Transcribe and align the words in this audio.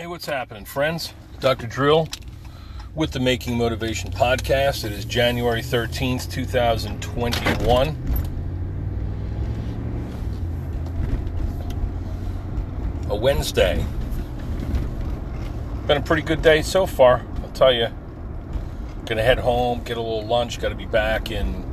Hey, 0.00 0.06
what's 0.06 0.24
happening, 0.24 0.64
friends? 0.64 1.12
Dr. 1.40 1.66
Drill 1.66 2.08
with 2.94 3.10
the 3.10 3.20
Making 3.20 3.58
Motivation 3.58 4.10
podcast. 4.10 4.84
It 4.84 4.92
is 4.92 5.04
January 5.04 5.60
13th, 5.60 6.30
2021. 6.30 7.88
A 13.10 13.14
Wednesday. 13.14 13.84
Been 15.86 15.96
a 15.98 16.00
pretty 16.00 16.22
good 16.22 16.40
day 16.40 16.62
so 16.62 16.86
far, 16.86 17.22
I'll 17.42 17.50
tell 17.50 17.72
you. 17.72 17.88
Gonna 19.04 19.22
head 19.22 19.40
home, 19.40 19.82
get 19.82 19.96
a 19.96 20.00
little 20.00 20.24
lunch, 20.26 20.60
gotta 20.60 20.74
be 20.74 20.86
back 20.86 21.30
in 21.30 21.64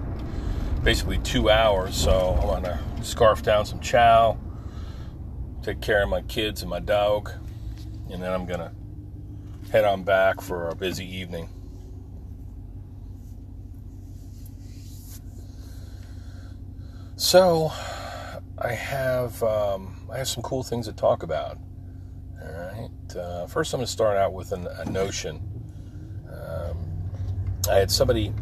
basically 0.84 1.20
two 1.20 1.50
hours, 1.50 1.96
so 1.96 2.38
I'm 2.41 2.48
wanna 2.48 2.80
scarf 3.07 3.41
down 3.41 3.65
some 3.65 3.79
chow, 3.79 4.37
take 5.63 5.81
care 5.81 6.03
of 6.03 6.09
my 6.09 6.21
kids 6.23 6.61
and 6.61 6.70
my 6.70 6.79
dog, 6.79 7.31
and 8.11 8.21
then 8.21 8.31
I'm 8.31 8.45
gonna 8.45 8.73
head 9.71 9.85
on 9.85 10.03
back 10.03 10.41
for 10.41 10.70
a 10.70 10.75
busy 10.75 11.05
evening. 11.05 11.49
So, 17.15 17.71
I 18.59 18.73
have 18.73 19.41
um, 19.43 20.07
I 20.12 20.17
have 20.17 20.27
some 20.27 20.43
cool 20.43 20.63
things 20.63 20.87
to 20.87 20.93
talk 20.93 21.23
about. 21.23 21.57
All 22.41 22.51
right. 22.51 23.15
Uh, 23.15 23.48
first, 23.48 23.73
I'm 23.73 23.79
going 23.79 23.85
to 23.85 23.91
start 23.91 24.17
out 24.17 24.34
with 24.34 24.51
an, 24.51 24.67
a 24.67 24.85
notion. 24.85 25.41
Um, 26.31 26.77
I 27.70 27.76
had 27.76 27.91
somebody 27.91 28.34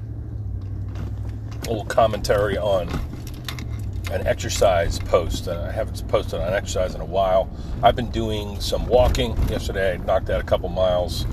a 1.64 1.70
little 1.70 1.86
commentary 1.86 2.58
on 2.58 2.88
an 4.12 4.26
exercise 4.28 5.00
post. 5.00 5.48
Uh, 5.48 5.66
I 5.68 5.72
haven't 5.72 6.08
posted 6.08 6.40
on 6.40 6.54
exercise 6.54 6.96
in 6.96 7.02
a 7.02 7.06
while. 7.06 7.50
I've 7.82 7.96
been 7.96 8.12
doing 8.12 8.60
some 8.60 8.86
walking. 8.88 9.36
Yesterday, 9.48 9.94
I 9.94 9.98
knocked 9.98 10.30
out 10.30 10.40
a 10.40 10.44
couple 10.44 10.70
miles 10.70 11.26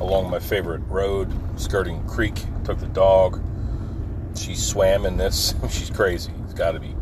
along 0.00 0.30
my 0.30 0.38
favorite 0.38 0.82
road, 0.88 1.32
skirting 1.58 2.06
creek. 2.06 2.34
Took 2.64 2.78
the 2.80 2.88
dog. 2.88 3.42
She 4.36 4.54
swam 4.54 5.06
in 5.06 5.16
this. 5.16 5.54
She's 5.70 5.90
crazy. 5.90 6.32
It's 6.44 6.54
got 6.54 6.72
to 6.72 6.80
be, 6.80 6.94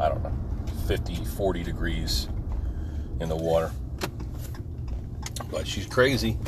I 0.00 0.08
don't 0.08 0.22
know, 0.22 0.34
50, 0.86 1.24
40 1.24 1.62
degrees 1.62 2.28
in 3.20 3.28
the 3.28 3.36
water. 3.36 3.70
But 5.50 5.66
she's 5.66 5.86
crazy. 5.86 6.38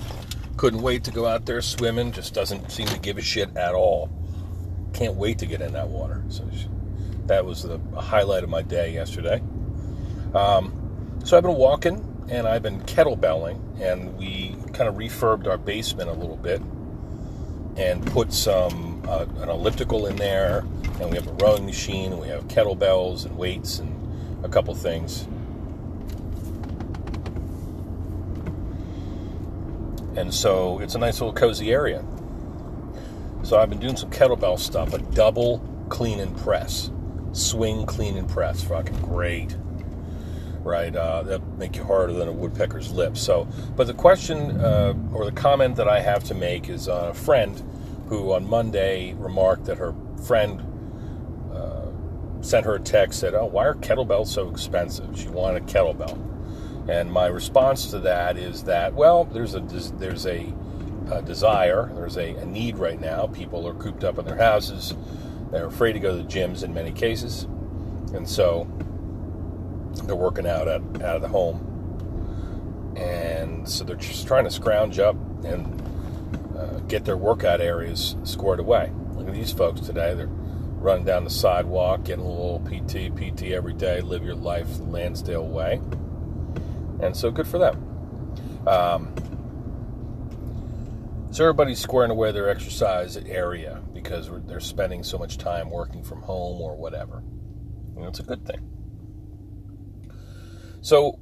Couldn't 0.57 0.83
wait 0.83 1.05
to 1.05 1.11
go 1.11 1.27
out 1.27 1.47
there 1.47 1.63
swimming. 1.63 2.13
Just 2.13 2.35
doesn't 2.35 2.71
seem 2.71 2.87
to 2.89 2.99
give 2.99 3.17
a 3.17 3.23
shit 3.23 3.57
at 3.57 3.75
all. 3.75 4.11
Can't 4.93 5.15
wait 5.15 5.39
to 5.39 5.47
get 5.47 5.63
in 5.63 5.73
that 5.73 5.89
water. 5.89 6.23
So 6.29 6.47
that 7.31 7.47
was 7.47 7.63
the 7.63 7.79
highlight 7.97 8.43
of 8.43 8.51
my 8.51 8.61
day 8.61 8.93
yesterday. 8.93 9.41
Um, 10.35 11.21
so 11.25 11.37
I've 11.37 11.45
been 11.45 11.55
walking 11.55 12.27
and 12.29 12.45
I've 12.47 12.63
been 12.63 12.81
kettlebelling, 12.83 13.81
and 13.81 14.17
we 14.19 14.57
kind 14.73 14.89
of 14.89 14.97
refurbed 14.97 15.47
our 15.47 15.57
basement 15.57 16.11
a 16.11 16.13
little 16.13 16.37
bit 16.37 16.61
and 17.77 18.05
put 18.05 18.33
some 18.33 19.03
uh, 19.07 19.27
an 19.39 19.49
elliptical 19.49 20.07
in 20.07 20.17
there, 20.17 20.65
and 21.01 21.09
we 21.09 21.17
have 21.17 21.29
a 21.29 21.33
rowing 21.35 21.67
machine, 21.67 22.13
and 22.13 22.21
we 22.21 22.27
have 22.27 22.49
kettlebells 22.49 23.25
and 23.25 23.39
weights 23.39 23.79
and 23.79 24.45
a 24.45 24.49
couple 24.49 24.75
things. 24.75 25.29
And 30.17 30.35
so 30.35 30.81
it's 30.81 30.97
a 30.97 30.99
nice 30.99 31.21
little 31.21 31.33
cozy 31.33 31.73
area. 31.73 32.05
So 33.45 33.57
I've 33.57 33.71
been 33.71 33.79
doing 33.79 33.97
some 33.97 34.11
kettlebell 34.11 34.59
stuff, 34.59 34.93
a 34.93 34.99
double 34.99 35.61
clean 35.89 36.19
and 36.19 36.37
press, 36.37 36.91
swing 37.33 37.87
clean 37.87 38.17
and 38.17 38.29
press, 38.29 38.63
fucking 38.63 39.01
great, 39.03 39.57
right? 40.63 40.95
Uh, 40.95 41.23
that 41.23 41.47
make 41.59 41.77
you 41.77 41.85
harder 41.85 42.13
than 42.13 42.29
a 42.29 42.33
woodpecker's 42.33 42.93
lip. 42.93 43.17
So, 43.17 43.47
but 43.77 43.87
the 43.87 43.95
question 43.95 44.61
uh, 44.61 44.95
or 45.13 45.25
the 45.25 45.33
comment 45.33 45.77
that 45.77 45.89
I 45.89 46.01
have 46.01 46.25
to 46.25 46.35
make 46.35 46.69
is 46.69 46.89
uh, 46.89 47.11
a 47.11 47.15
friend 47.15 47.63
who 48.09 48.33
on 48.33 48.49
Monday 48.49 49.15
remarked 49.15 49.67
that 49.67 49.79
her 49.79 49.95
friend 50.25 50.61
uh, 51.53 51.87
sent 52.43 52.67
her 52.67 52.75
a 52.75 52.81
text 52.81 53.21
said, 53.21 53.35
"Oh, 53.35 53.47
why 53.47 53.67
are 53.67 53.75
kettlebells 53.75 54.29
so 54.29 54.49
expensive?" 54.51 55.19
She 55.19 55.29
wanted 55.29 55.63
a 55.63 55.67
kettlebell, 55.67 56.19
and 56.89 57.11
my 57.13 57.27
response 57.27 57.91
to 57.91 58.01
that 58.01 58.37
is 58.37 58.65
that 58.65 58.95
well, 58.95 59.25
there's 59.25 59.55
a 59.55 59.61
there's 59.61 60.27
a, 60.27 60.53
a 61.11 61.23
desire, 61.23 61.91
there's 61.95 62.17
a, 62.17 62.35
a 62.35 62.45
need 62.45 62.79
right 62.79 63.01
now. 63.01 63.27
People 63.29 63.67
are 63.67 63.75
cooped 63.75 64.05
up 64.05 64.19
in 64.19 64.25
their 64.25 64.37
houses 64.37 64.95
they're 65.51 65.67
afraid 65.67 65.95
to 65.95 66.01
go 66.01 66.17
to 66.17 66.23
the 66.23 66.29
gyms 66.29 66.63
in 66.63 66.73
many 66.73 66.93
cases, 66.93 67.45
and 68.15 68.29
so 68.29 68.69
they're 70.05 70.17
working 70.17 70.47
out 70.47 70.69
at, 70.69 70.81
out 71.03 71.17
of 71.17 71.23
the 71.23 71.29
home. 71.29 71.67
And 72.97 73.69
so 73.69 73.85
they're 73.85 73.97
just 73.97 74.27
trying 74.27 74.45
to 74.45 74.51
scrounge 74.51 74.99
up 74.99 75.17
and 75.45 75.81
uh, 76.57 76.81
get 76.81 77.05
their 77.05 77.17
workout 77.17 77.61
areas 77.61 78.17
squared 78.25 78.61
away. 78.61 78.93
Look 79.15 79.29
at 79.29 79.35
these 79.35 79.53
folks 79.53 79.81
today. 79.81 80.15
They're 80.15 80.27
running 80.27 81.05
down 81.05 81.25
the 81.25 81.31
sidewalk, 81.31 82.05
getting 82.05 82.25
a 82.25 82.29
little 82.29 82.61
PT, 82.61 83.15
PT 83.15 83.53
every 83.53 83.75
day, 83.75 84.01
live 84.01 84.25
your 84.25 84.35
life 84.35 84.67
Lansdale 84.81 85.47
way. 85.47 85.81
And 87.01 87.17
so 87.17 87.31
good 87.31 87.47
for 87.47 87.59
them. 87.59 88.67
Um, 88.67 89.15
so 91.31 91.45
everybody's 91.45 91.79
squaring 91.79 92.11
away 92.11 92.33
their 92.33 92.49
exercise 92.49 93.17
area 93.17 93.83
because 93.93 94.31
they're 94.47 94.61
spending 94.61 95.03
so 95.03 95.19
much 95.19 95.39
time 95.39 95.71
working 95.71 96.03
from 96.03 96.23
home 96.23 96.61
or 96.61 96.77
whatever. 96.77 97.23
Know, 97.95 98.09
it's 98.09 98.21
a 98.21 98.25
good 98.25 98.47
thing. 98.47 98.69
So 100.81 101.21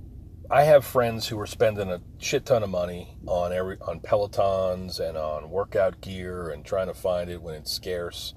I 0.50 0.62
have 0.62 0.84
friends 0.84 1.26
who 1.26 1.38
are 1.40 1.46
spending 1.46 1.90
a 1.90 2.00
shit 2.18 2.46
ton 2.46 2.62
of 2.62 2.70
money 2.70 3.16
on 3.26 3.52
every 3.52 3.76
on 3.80 4.00
Pelotons 4.00 5.00
and 5.00 5.18
on 5.18 5.50
workout 5.50 6.00
gear 6.00 6.48
and 6.48 6.64
trying 6.64 6.86
to 6.86 6.94
find 6.94 7.28
it 7.28 7.42
when 7.42 7.54
it's 7.54 7.72
scarce, 7.72 8.34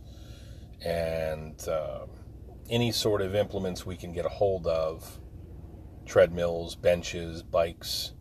and 0.83 1.55
uh, 1.67 2.07
any 2.69 2.91
sort 2.91 3.21
of 3.21 3.33
implements 3.35 3.85
we 3.85 3.95
can 3.95 4.11
get 4.11 4.25
a 4.25 4.29
hold 4.29 4.67
of, 4.67 5.19
treadmills, 6.05 6.75
benches, 6.75 7.43
bikes, 7.43 8.11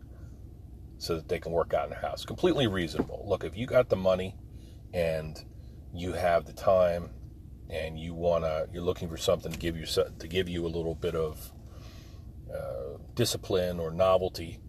so 1.01 1.15
that 1.15 1.27
they 1.27 1.39
can 1.39 1.51
work 1.51 1.73
out 1.73 1.85
in 1.85 1.89
their 1.89 1.99
house. 1.99 2.23
Completely 2.23 2.67
reasonable. 2.67 3.25
Look, 3.27 3.43
if 3.43 3.57
you 3.57 3.65
got 3.65 3.89
the 3.89 3.95
money 3.95 4.35
and 4.93 5.35
you 5.91 6.13
have 6.13 6.45
the 6.45 6.53
time 6.53 7.09
and 7.71 7.99
you 7.99 8.13
wanna 8.13 8.67
you're 8.71 8.83
looking 8.83 9.09
for 9.09 9.17
something 9.17 9.51
to 9.51 9.57
give 9.57 9.75
you 9.75 9.85
to 9.85 10.27
give 10.27 10.47
you 10.47 10.63
a 10.63 10.69
little 10.69 10.93
bit 10.93 11.15
of 11.15 11.51
uh, 12.53 12.99
discipline 13.15 13.79
or 13.79 13.89
novelty 13.89 14.59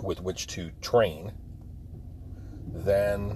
with 0.00 0.20
which 0.22 0.46
to 0.46 0.70
train, 0.80 1.32
then 2.72 3.30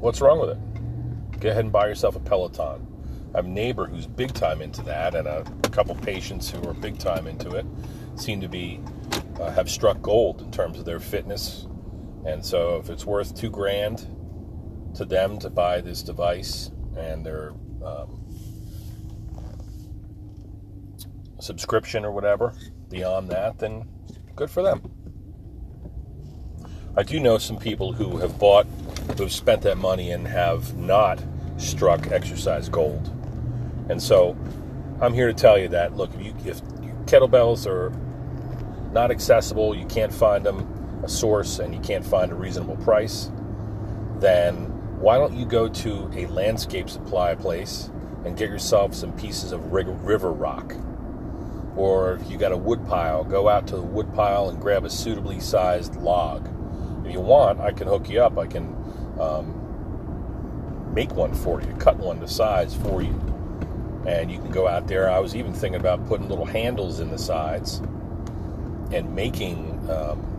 what's 0.00 0.22
wrong 0.22 0.40
with 0.40 0.50
it? 0.50 1.40
Go 1.40 1.50
ahead 1.50 1.64
and 1.64 1.72
buy 1.72 1.86
yourself 1.86 2.16
a 2.16 2.20
Peloton. 2.20 2.86
I 3.34 3.38
have 3.38 3.44
a 3.44 3.48
neighbor 3.48 3.86
who's 3.86 4.06
big 4.06 4.32
time 4.32 4.62
into 4.62 4.80
that, 4.84 5.14
and 5.14 5.28
a 5.28 5.44
couple 5.70 5.94
patients 5.96 6.48
who 6.48 6.66
are 6.66 6.72
big 6.72 6.98
time 6.98 7.26
into 7.26 7.50
it 7.50 7.66
seem 8.16 8.40
to 8.40 8.48
be 8.48 8.80
uh, 9.40 9.50
have 9.50 9.70
struck 9.70 10.00
gold 10.02 10.40
in 10.42 10.50
terms 10.50 10.78
of 10.78 10.84
their 10.84 11.00
fitness. 11.00 11.66
And 12.26 12.44
so, 12.44 12.76
if 12.76 12.90
it's 12.90 13.04
worth 13.04 13.34
two 13.34 13.50
grand 13.50 14.06
to 14.94 15.04
them 15.04 15.38
to 15.40 15.50
buy 15.50 15.80
this 15.80 16.02
device 16.02 16.70
and 16.96 17.24
their 17.24 17.52
um, 17.84 18.24
subscription 21.40 22.04
or 22.04 22.12
whatever 22.12 22.54
beyond 22.88 23.28
that, 23.30 23.58
then 23.58 23.88
good 24.36 24.50
for 24.50 24.62
them. 24.62 24.90
I 26.96 27.02
do 27.02 27.18
know 27.18 27.38
some 27.38 27.58
people 27.58 27.92
who 27.92 28.18
have 28.18 28.38
bought, 28.38 28.66
who 29.16 29.24
have 29.24 29.32
spent 29.32 29.62
that 29.62 29.76
money 29.76 30.12
and 30.12 30.26
have 30.28 30.76
not 30.76 31.22
struck 31.56 32.10
exercise 32.12 32.68
gold. 32.68 33.10
And 33.88 34.00
so 34.00 34.36
I'm 35.00 35.12
here 35.12 35.26
to 35.26 35.34
tell 35.34 35.58
you 35.58 35.68
that 35.68 35.96
look, 35.96 36.14
if 36.14 36.24
you 36.24 36.34
if 36.44 36.62
kettlebells 37.06 37.66
are 37.66 37.92
not 38.94 39.10
accessible, 39.10 39.74
you 39.74 39.84
can't 39.86 40.12
find 40.12 40.46
them 40.46 41.02
a 41.04 41.08
source 41.08 41.58
and 41.58 41.74
you 41.74 41.80
can't 41.80 42.06
find 42.06 42.32
a 42.32 42.34
reasonable 42.34 42.76
price, 42.76 43.30
then 44.20 44.54
why 45.00 45.18
don't 45.18 45.34
you 45.34 45.44
go 45.44 45.68
to 45.68 46.10
a 46.14 46.26
landscape 46.26 46.88
supply 46.88 47.34
place 47.34 47.90
and 48.24 48.38
get 48.38 48.48
yourself 48.48 48.94
some 48.94 49.12
pieces 49.12 49.52
of 49.52 49.72
river 49.72 50.32
rock? 50.32 50.74
Or 51.76 52.14
if 52.14 52.30
you 52.30 52.38
got 52.38 52.52
a 52.52 52.56
wood 52.56 52.86
pile, 52.86 53.24
go 53.24 53.48
out 53.48 53.66
to 53.66 53.76
the 53.76 53.82
wood 53.82 54.14
pile 54.14 54.48
and 54.48 54.60
grab 54.60 54.84
a 54.84 54.90
suitably 54.90 55.40
sized 55.40 55.96
log. 55.96 56.48
If 57.04 57.12
you 57.12 57.20
want, 57.20 57.60
I 57.60 57.72
can 57.72 57.88
hook 57.88 58.08
you 58.08 58.22
up. 58.22 58.38
I 58.38 58.46
can 58.46 58.64
um, 59.20 60.92
make 60.94 61.10
one 61.16 61.34
for 61.34 61.60
you, 61.60 61.74
cut 61.74 61.96
one 61.96 62.20
to 62.20 62.28
size 62.28 62.76
for 62.76 63.02
you. 63.02 63.20
And 64.06 64.30
you 64.30 64.38
can 64.38 64.52
go 64.52 64.68
out 64.68 64.86
there. 64.86 65.10
I 65.10 65.18
was 65.18 65.34
even 65.34 65.52
thinking 65.52 65.80
about 65.80 66.06
putting 66.06 66.28
little 66.28 66.44
handles 66.44 67.00
in 67.00 67.10
the 67.10 67.18
sides 67.18 67.82
and 68.92 69.14
making 69.14 69.88
um, 69.90 70.34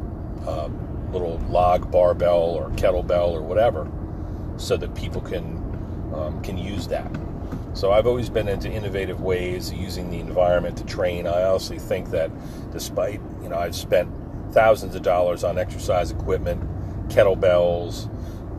little 1.16 1.38
log 1.50 1.90
barbell 1.92 2.56
or 2.56 2.70
kettlebell 2.72 3.30
or 3.30 3.42
whatever 3.42 3.90
so 4.58 4.76
that 4.78 4.94
people 4.96 5.22
can 5.22 5.62
um, 6.14 6.42
can 6.44 6.58
use 6.58 6.88
that. 6.88 7.10
So 7.74 7.92
I've 7.92 8.08
always 8.08 8.30
been 8.30 8.48
into 8.48 8.72
innovative 8.72 9.22
ways 9.22 9.72
using 9.74 10.10
the 10.10 10.20
environment 10.20 10.78
to 10.78 10.86
train. 10.86 11.28
I 11.28 11.44
honestly 11.44 11.80
think 11.80 12.10
that 12.12 12.32
despite, 12.72 13.20
you 13.42 13.50
know, 13.50 13.58
I've 13.58 13.76
spent 13.76 14.10
thousands 14.52 14.96
of 14.96 15.02
dollars 15.02 15.44
on 15.44 15.58
exercise 15.58 16.12
equipment, 16.12 16.62
kettlebells, 17.10 18.10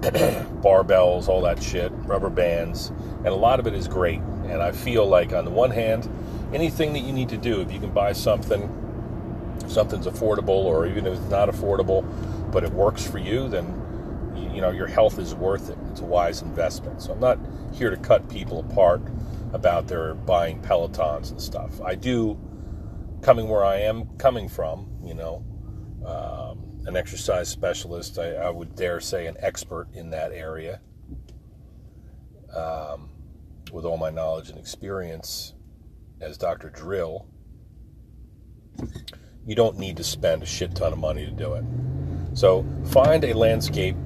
barbells, 0.61 1.29
all 1.29 1.41
that 1.43 1.63
shit, 1.63 1.91
rubber 2.05 2.29
bands, 2.29 2.93
and 3.19 3.29
a 3.29 3.35
lot 3.35 3.59
of 3.59 3.67
it 3.67 3.73
is 3.73 3.89
great. 3.89 4.21
And 4.49 4.63
I 4.63 4.73
feel 4.73 5.07
like 5.07 5.33
on 5.33 5.47
the 5.47 5.51
one 5.51 5.71
hand, 5.71 6.09
anything 6.53 6.93
that 6.93 7.01
you 7.01 7.13
need 7.13 7.31
to 7.31 7.39
do, 7.39 7.63
if 7.63 7.73
you 7.73 7.81
can 7.81 7.93
buy 7.93 8.13
something, 8.13 8.86
something's 9.71 10.07
affordable, 10.07 10.49
or 10.49 10.87
even 10.87 11.07
if 11.07 11.15
it's 11.15 11.31
not 11.31 11.49
affordable, 11.49 12.05
but 12.53 12.65
it 12.65 12.73
works 12.73 13.07
for 13.07 13.19
you, 13.19 13.49
then 13.49 13.65
you 14.55 14.61
know 14.61 14.71
your 14.71 14.87
health 14.87 15.19
is 15.19 15.35
worth 15.35 15.71
it. 15.71 15.79
It's 15.91 16.01
a 16.01 16.05
wise 16.05 16.43
investment. 16.43 17.03
So 17.03 17.13
I'm 17.13 17.21
not 17.21 17.39
here 17.73 17.91
to 17.91 17.97
cut 17.97 18.29
people 18.29 18.61
apart 18.61 19.03
about 19.53 19.87
their 19.87 20.15
buying 20.15 20.61
Pelotons 20.63 21.31
and 21.31 21.41
stuff. 21.41 21.81
I 21.81 21.95
do, 21.95 22.39
coming 23.23 23.49
where 23.49 23.65
I 23.65 23.81
am 23.81 24.17
coming 24.19 24.49
from, 24.49 24.89
you 25.05 25.15
know, 25.15 25.45
um, 26.05 26.87
an 26.87 26.97
exercise 26.97 27.49
specialist. 27.49 28.19
I, 28.19 28.35
I, 28.35 28.51
would 28.51 28.75
dare 28.77 29.01
say 29.01 29.27
an 29.27 29.37
expert 29.41 29.89
in 29.95 30.11
that 30.11 30.33
area. 30.33 30.81
Um, 32.55 33.11
with 33.73 33.85
all 33.85 33.97
my 33.97 34.11
knowledge 34.11 34.49
and 34.49 34.59
experience 34.59 35.55
as 36.21 36.39
Dr. 36.39 36.71
Drill, 36.71 37.27
you 39.47 39.55
don't 39.55 39.79
need 39.79 39.97
to 39.97 40.05
spend 40.05 40.43
a 40.43 40.47
shit 40.47 40.75
ton 40.75 40.93
of 40.93 40.99
money 40.99 41.25
to 41.25 41.31
do 41.31 41.55
it. 41.55 41.65
So 42.35 42.67
find 42.87 43.25
a 43.25 43.33
landscape 43.33 43.97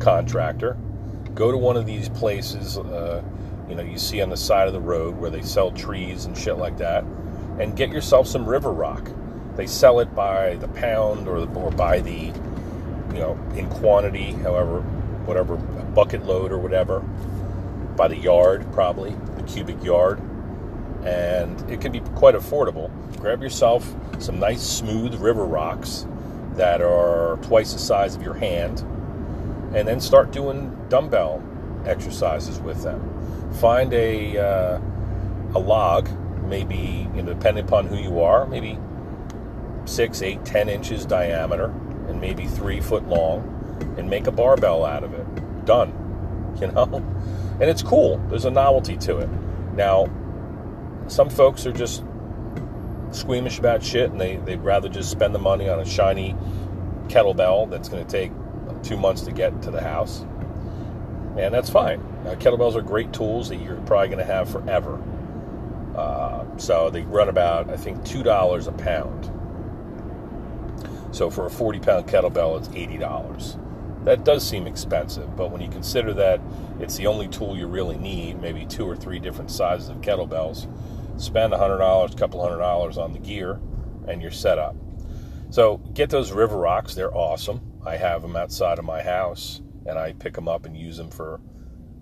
contractor. 0.00 0.76
Go 1.34 1.52
to 1.52 1.58
one 1.58 1.76
of 1.76 1.86
these 1.86 2.08
places, 2.08 2.78
uh, 2.78 3.22
you 3.68 3.74
know, 3.74 3.82
you 3.82 3.98
see 3.98 4.22
on 4.22 4.30
the 4.30 4.36
side 4.36 4.66
of 4.66 4.72
the 4.72 4.80
road 4.80 5.16
where 5.18 5.30
they 5.30 5.42
sell 5.42 5.70
trees 5.70 6.24
and 6.24 6.36
shit 6.36 6.56
like 6.56 6.78
that, 6.78 7.04
and 7.60 7.76
get 7.76 7.90
yourself 7.90 8.26
some 8.26 8.46
river 8.46 8.72
rock. 8.72 9.10
They 9.56 9.66
sell 9.66 10.00
it 10.00 10.14
by 10.14 10.54
the 10.56 10.68
pound 10.68 11.28
or, 11.28 11.48
or 11.56 11.70
by 11.70 12.00
the, 12.00 12.32
you 13.12 13.20
know, 13.20 13.38
in 13.56 13.68
quantity, 13.68 14.32
however, 14.32 14.80
whatever, 15.26 15.56
bucket 15.56 16.24
load 16.24 16.50
or 16.50 16.58
whatever, 16.58 17.00
by 17.96 18.08
the 18.08 18.16
yard, 18.16 18.66
probably, 18.72 19.14
the 19.36 19.42
cubic 19.42 19.82
yard. 19.84 20.20
And 21.04 21.70
it 21.70 21.80
can 21.80 21.92
be 21.92 22.00
quite 22.00 22.34
affordable. 22.34 22.90
Grab 23.18 23.42
yourself 23.42 23.94
some 24.18 24.38
nice, 24.38 24.62
smooth 24.62 25.14
river 25.14 25.44
rocks 25.44 26.06
that 26.54 26.80
are 26.80 27.38
twice 27.42 27.72
the 27.72 27.78
size 27.78 28.16
of 28.16 28.22
your 28.22 28.34
hand 28.34 28.84
and 29.74 29.86
then 29.86 30.00
start 30.00 30.30
doing 30.32 30.74
dumbbell 30.88 31.42
exercises 31.84 32.58
with 32.60 32.82
them. 32.82 33.52
Find 33.60 33.92
a 33.92 34.38
uh, 34.38 34.80
a 35.54 35.58
log, 35.58 36.08
maybe 36.44 37.08
you 37.14 37.22
know, 37.22 37.34
depending 37.34 37.64
upon 37.64 37.86
who 37.86 37.96
you 37.96 38.20
are, 38.20 38.46
maybe 38.46 38.78
six, 39.84 40.22
eight, 40.22 40.44
ten 40.44 40.68
inches 40.68 41.04
diameter, 41.06 41.66
and 42.08 42.20
maybe 42.20 42.46
three 42.46 42.80
foot 42.80 43.06
long, 43.08 43.94
and 43.98 44.08
make 44.08 44.26
a 44.26 44.32
barbell 44.32 44.84
out 44.84 45.04
of 45.04 45.14
it. 45.14 45.64
Done. 45.64 45.92
You 46.58 46.66
know, 46.66 46.92
and 47.60 47.70
it's 47.70 47.84
cool. 47.84 48.18
There's 48.28 48.44
a 48.44 48.50
novelty 48.50 48.96
to 48.96 49.18
it. 49.18 49.28
Now, 49.76 50.06
some 51.08 51.28
folks 51.30 51.66
are 51.66 51.72
just 51.72 52.04
squeamish 53.10 53.58
about 53.58 53.82
shit, 53.82 54.10
and 54.10 54.20
they 54.20 54.36
they'd 54.36 54.60
rather 54.60 54.88
just 54.88 55.10
spend 55.10 55.34
the 55.34 55.38
money 55.38 55.68
on 55.68 55.80
a 55.80 55.84
shiny 55.84 56.36
kettlebell 57.08 57.70
that's 57.70 57.88
going 57.88 58.04
to 58.04 58.10
take 58.10 58.32
two 58.82 58.96
months 58.96 59.22
to 59.22 59.32
get 59.32 59.62
to 59.62 59.70
the 59.70 59.80
house. 59.80 60.24
And 61.36 61.54
that's 61.54 61.70
fine. 61.70 62.00
Uh, 62.26 62.34
kettlebells 62.34 62.74
are 62.74 62.82
great 62.82 63.12
tools 63.12 63.48
that 63.48 63.56
you're 63.56 63.76
probably 63.82 64.08
going 64.08 64.18
to 64.18 64.24
have 64.24 64.50
forever. 64.50 65.00
Uh, 65.96 66.44
so 66.58 66.90
they 66.90 67.02
run 67.02 67.28
about, 67.28 67.70
I 67.70 67.76
think, 67.76 67.98
$2 68.02 68.68
a 68.68 68.72
pound. 68.72 69.30
So 71.14 71.30
for 71.30 71.46
a 71.46 71.50
40 71.50 71.80
pound 71.80 72.06
kettlebell, 72.06 72.58
it's 72.58 72.68
$80. 72.68 74.04
That 74.04 74.24
does 74.24 74.46
seem 74.46 74.66
expensive, 74.66 75.36
but 75.36 75.50
when 75.50 75.60
you 75.60 75.68
consider 75.68 76.12
that 76.14 76.40
it's 76.80 76.96
the 76.96 77.06
only 77.06 77.28
tool 77.28 77.56
you 77.56 77.66
really 77.66 77.98
need, 77.98 78.40
maybe 78.40 78.64
two 78.64 78.88
or 78.88 78.96
three 78.96 79.18
different 79.18 79.50
sizes 79.50 79.88
of 79.88 80.00
kettlebells, 80.00 80.66
spend 81.18 81.52
a 81.52 81.58
$100, 81.58 82.12
a 82.12 82.16
couple 82.16 82.42
hundred 82.42 82.58
dollars 82.58 82.96
on 82.96 83.12
the 83.12 83.18
gear, 83.18 83.60
and 84.06 84.22
you're 84.22 84.30
set 84.30 84.58
up. 84.58 84.76
So 85.50 85.78
get 85.94 86.10
those 86.10 86.32
river 86.32 86.56
rocks, 86.56 86.94
they're 86.94 87.14
awesome. 87.14 87.60
I 87.84 87.96
have 87.96 88.22
them 88.22 88.36
outside 88.36 88.78
of 88.78 88.84
my 88.84 89.02
house, 89.02 89.60
and 89.86 89.98
I 89.98 90.12
pick 90.12 90.34
them 90.34 90.48
up 90.48 90.66
and 90.66 90.76
use 90.76 90.96
them 90.96 91.10
for 91.10 91.40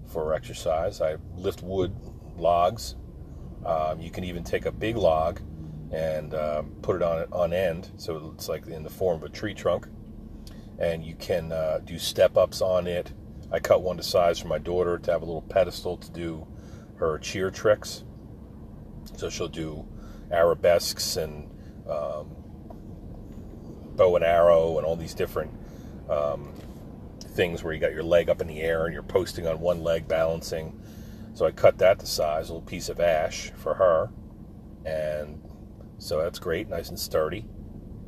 for 0.06 0.34
exercise. 0.34 1.00
I 1.00 1.16
lift 1.36 1.62
wood 1.62 1.94
logs. 2.36 2.96
Um, 3.64 4.00
you 4.00 4.10
can 4.10 4.24
even 4.24 4.44
take 4.44 4.66
a 4.66 4.72
big 4.72 4.96
log 4.96 5.40
and 5.92 6.34
um, 6.34 6.74
put 6.82 6.96
it 6.96 7.02
on 7.02 7.26
on 7.32 7.52
end, 7.52 7.90
so 7.96 8.32
it's 8.34 8.48
like 8.48 8.66
in 8.66 8.82
the 8.82 8.90
form 8.90 9.16
of 9.16 9.24
a 9.24 9.28
tree 9.28 9.54
trunk, 9.54 9.86
and 10.78 11.04
you 11.04 11.14
can 11.14 11.52
uh, 11.52 11.80
do 11.84 11.98
step 11.98 12.36
ups 12.36 12.60
on 12.60 12.86
it. 12.86 13.12
I 13.52 13.60
cut 13.60 13.82
one 13.82 13.96
to 13.96 14.02
size 14.02 14.40
for 14.40 14.48
my 14.48 14.58
daughter 14.58 14.98
to 14.98 15.10
have 15.12 15.22
a 15.22 15.24
little 15.24 15.42
pedestal 15.42 15.96
to 15.98 16.10
do 16.10 16.46
her 16.96 17.18
cheer 17.18 17.50
tricks. 17.50 18.02
So 19.16 19.30
she'll 19.30 19.48
do 19.48 19.86
arabesques 20.30 21.16
and 21.16 21.50
um, 21.88 22.34
bow 23.96 24.16
and 24.16 24.24
arrow 24.24 24.76
and 24.78 24.86
all 24.86 24.96
these 24.96 25.14
different 25.14 25.52
um, 26.10 26.52
things 27.20 27.62
where 27.62 27.72
you 27.72 27.80
got 27.80 27.92
your 27.92 28.02
leg 28.02 28.28
up 28.28 28.40
in 28.40 28.46
the 28.46 28.60
air 28.60 28.84
and 28.84 28.92
you're 28.92 29.02
posting 29.02 29.46
on 29.46 29.60
one 29.60 29.82
leg, 29.82 30.08
balancing. 30.08 30.80
So 31.34 31.46
I 31.46 31.50
cut 31.50 31.78
that 31.78 31.98
to 31.98 32.06
size, 32.06 32.48
a 32.48 32.54
little 32.54 32.66
piece 32.66 32.88
of 32.88 32.98
ash 32.98 33.50
for 33.56 33.74
her, 33.74 34.10
and 34.86 35.42
so 35.98 36.22
that's 36.22 36.38
great, 36.38 36.68
nice 36.68 36.88
and 36.88 36.98
sturdy. 36.98 37.46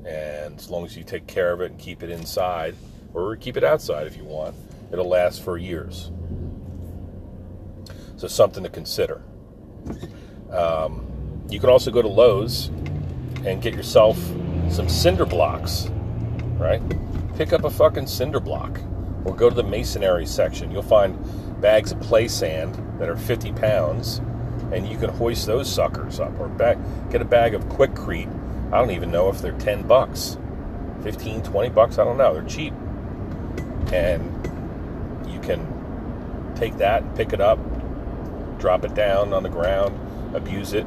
And 0.07 0.59
as 0.59 0.71
long 0.71 0.87
as 0.87 0.97
you 0.97 1.05
take 1.05 1.27
care 1.27 1.53
of 1.53 1.61
it 1.61 1.71
and 1.71 1.79
keep 1.79 2.03
it 2.03 2.09
inside, 2.09 2.75
or 3.13 3.37
keep 3.37 3.57
it 3.57 3.65
outside 3.65 4.07
if 4.07 4.17
you 4.17 4.25
want, 4.25 4.55
it'll 4.91 5.09
last 5.09 5.43
for 5.43 5.59
years. 5.59 6.11
So 8.17 8.29
something 8.29 8.63
to 8.63 8.71
consider. 8.71 9.23
Um, 10.53 11.07
you 11.49 11.61
can 11.61 11.71
also 11.71 11.91
go 11.91 12.03
to 12.03 12.09
Lowe's 12.09 12.69
and 13.45 13.63
get 13.63 13.75
yourself 13.75 14.19
some 14.71 14.89
cinder 14.89 15.25
blocks, 15.25 15.89
right? 16.59 16.83
pick 17.39 17.53
up 17.53 17.63
a 17.63 17.71
fucking 17.71 18.09
cinder 18.09 18.41
block 18.41 18.81
or 19.25 19.33
go 19.33 19.49
to 19.49 19.55
the 19.55 19.63
masonry 19.63 20.27
section. 20.27 20.73
You'll 20.73 20.83
find 20.83 21.17
bags 21.61 21.93
of 21.93 22.01
play 22.01 22.27
sand 22.27 22.75
that 22.99 23.09
are 23.09 23.17
50 23.17 23.53
pounds, 23.53 24.19
and 24.73 24.89
you 24.89 24.99
can 24.99 25.09
hoist 25.09 25.47
those 25.47 25.73
suckers 25.73 26.19
up. 26.19 26.37
Or 26.41 26.49
back, 26.49 26.79
get 27.11 27.23
a 27.23 27.25
bag 27.25 27.55
of 27.55 27.65
Quikrete. 27.67 28.29
I 28.73 28.79
don't 28.79 28.91
even 28.91 29.13
know 29.13 29.29
if 29.29 29.41
they're 29.41 29.53
10 29.53 29.85
bucks, 29.87 30.37
15, 31.05 31.45
20 31.45 31.69
bucks. 31.69 31.97
I 31.99 32.05
don't 32.05 32.19
know. 32.19 32.35
They're 32.35 32.43
cheap. 32.43 32.75
And 33.93 34.25
you 35.33 35.39
can 35.39 35.65
take 36.57 36.77
that, 36.79 37.15
pick 37.15 37.33
it 37.33 37.41
up, 37.41 37.61
drop 38.59 38.85
it 38.85 38.97
down 38.97 39.33
on 39.33 39.45
the 39.45 39.49
ground, 39.49 39.97
abuse 40.35 40.73
it, 40.73 40.87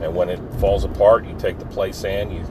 and 0.00 0.14
when 0.14 0.28
it 0.28 0.40
falls 0.60 0.84
apart, 0.84 1.26
you 1.26 1.36
take 1.38 1.58
the 1.58 1.66
play 1.66 1.92
sand, 1.92 2.32
you 2.32 2.44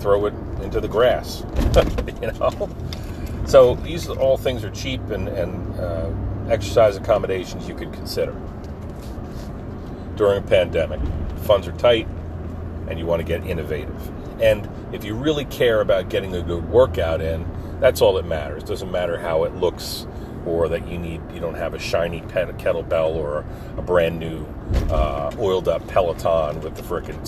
throw 0.00 0.26
it 0.26 0.34
into 0.62 0.80
the 0.80 0.88
grass. 0.88 1.44
you 2.22 2.32
know. 2.32 2.68
So 3.46 3.74
these 3.76 4.08
all 4.08 4.36
things 4.36 4.64
are 4.64 4.70
cheap 4.70 5.00
and, 5.10 5.28
and 5.28 5.80
uh, 5.80 6.10
exercise 6.48 6.96
accommodations 6.96 7.68
you 7.68 7.74
could 7.74 7.92
consider 7.92 8.34
during 10.16 10.38
a 10.38 10.46
pandemic. 10.46 11.00
Funds 11.44 11.66
are 11.66 11.72
tight, 11.72 12.06
and 12.88 12.98
you 12.98 13.06
want 13.06 13.20
to 13.20 13.26
get 13.26 13.44
innovative. 13.44 14.40
And 14.40 14.68
if 14.92 15.04
you 15.04 15.14
really 15.14 15.44
care 15.46 15.80
about 15.80 16.08
getting 16.08 16.34
a 16.34 16.42
good 16.42 16.68
workout 16.68 17.20
in, 17.20 17.46
that's 17.80 18.00
all 18.00 18.14
that 18.14 18.26
matters. 18.26 18.62
It 18.62 18.66
doesn't 18.66 18.90
matter 18.90 19.18
how 19.18 19.44
it 19.44 19.54
looks 19.56 20.06
or 20.46 20.68
that 20.68 20.88
you 20.88 20.98
need 20.98 21.20
you 21.32 21.40
don't 21.40 21.54
have 21.54 21.74
a 21.74 21.78
shiny 21.78 22.20
kettlebell 22.22 23.14
or 23.14 23.44
a 23.76 23.82
brand 23.82 24.18
new 24.18 24.44
uh, 24.90 25.34
oiled 25.38 25.68
up 25.68 25.86
Peloton 25.88 26.60
with 26.60 26.74
the 26.74 26.82
frickin' 26.82 27.20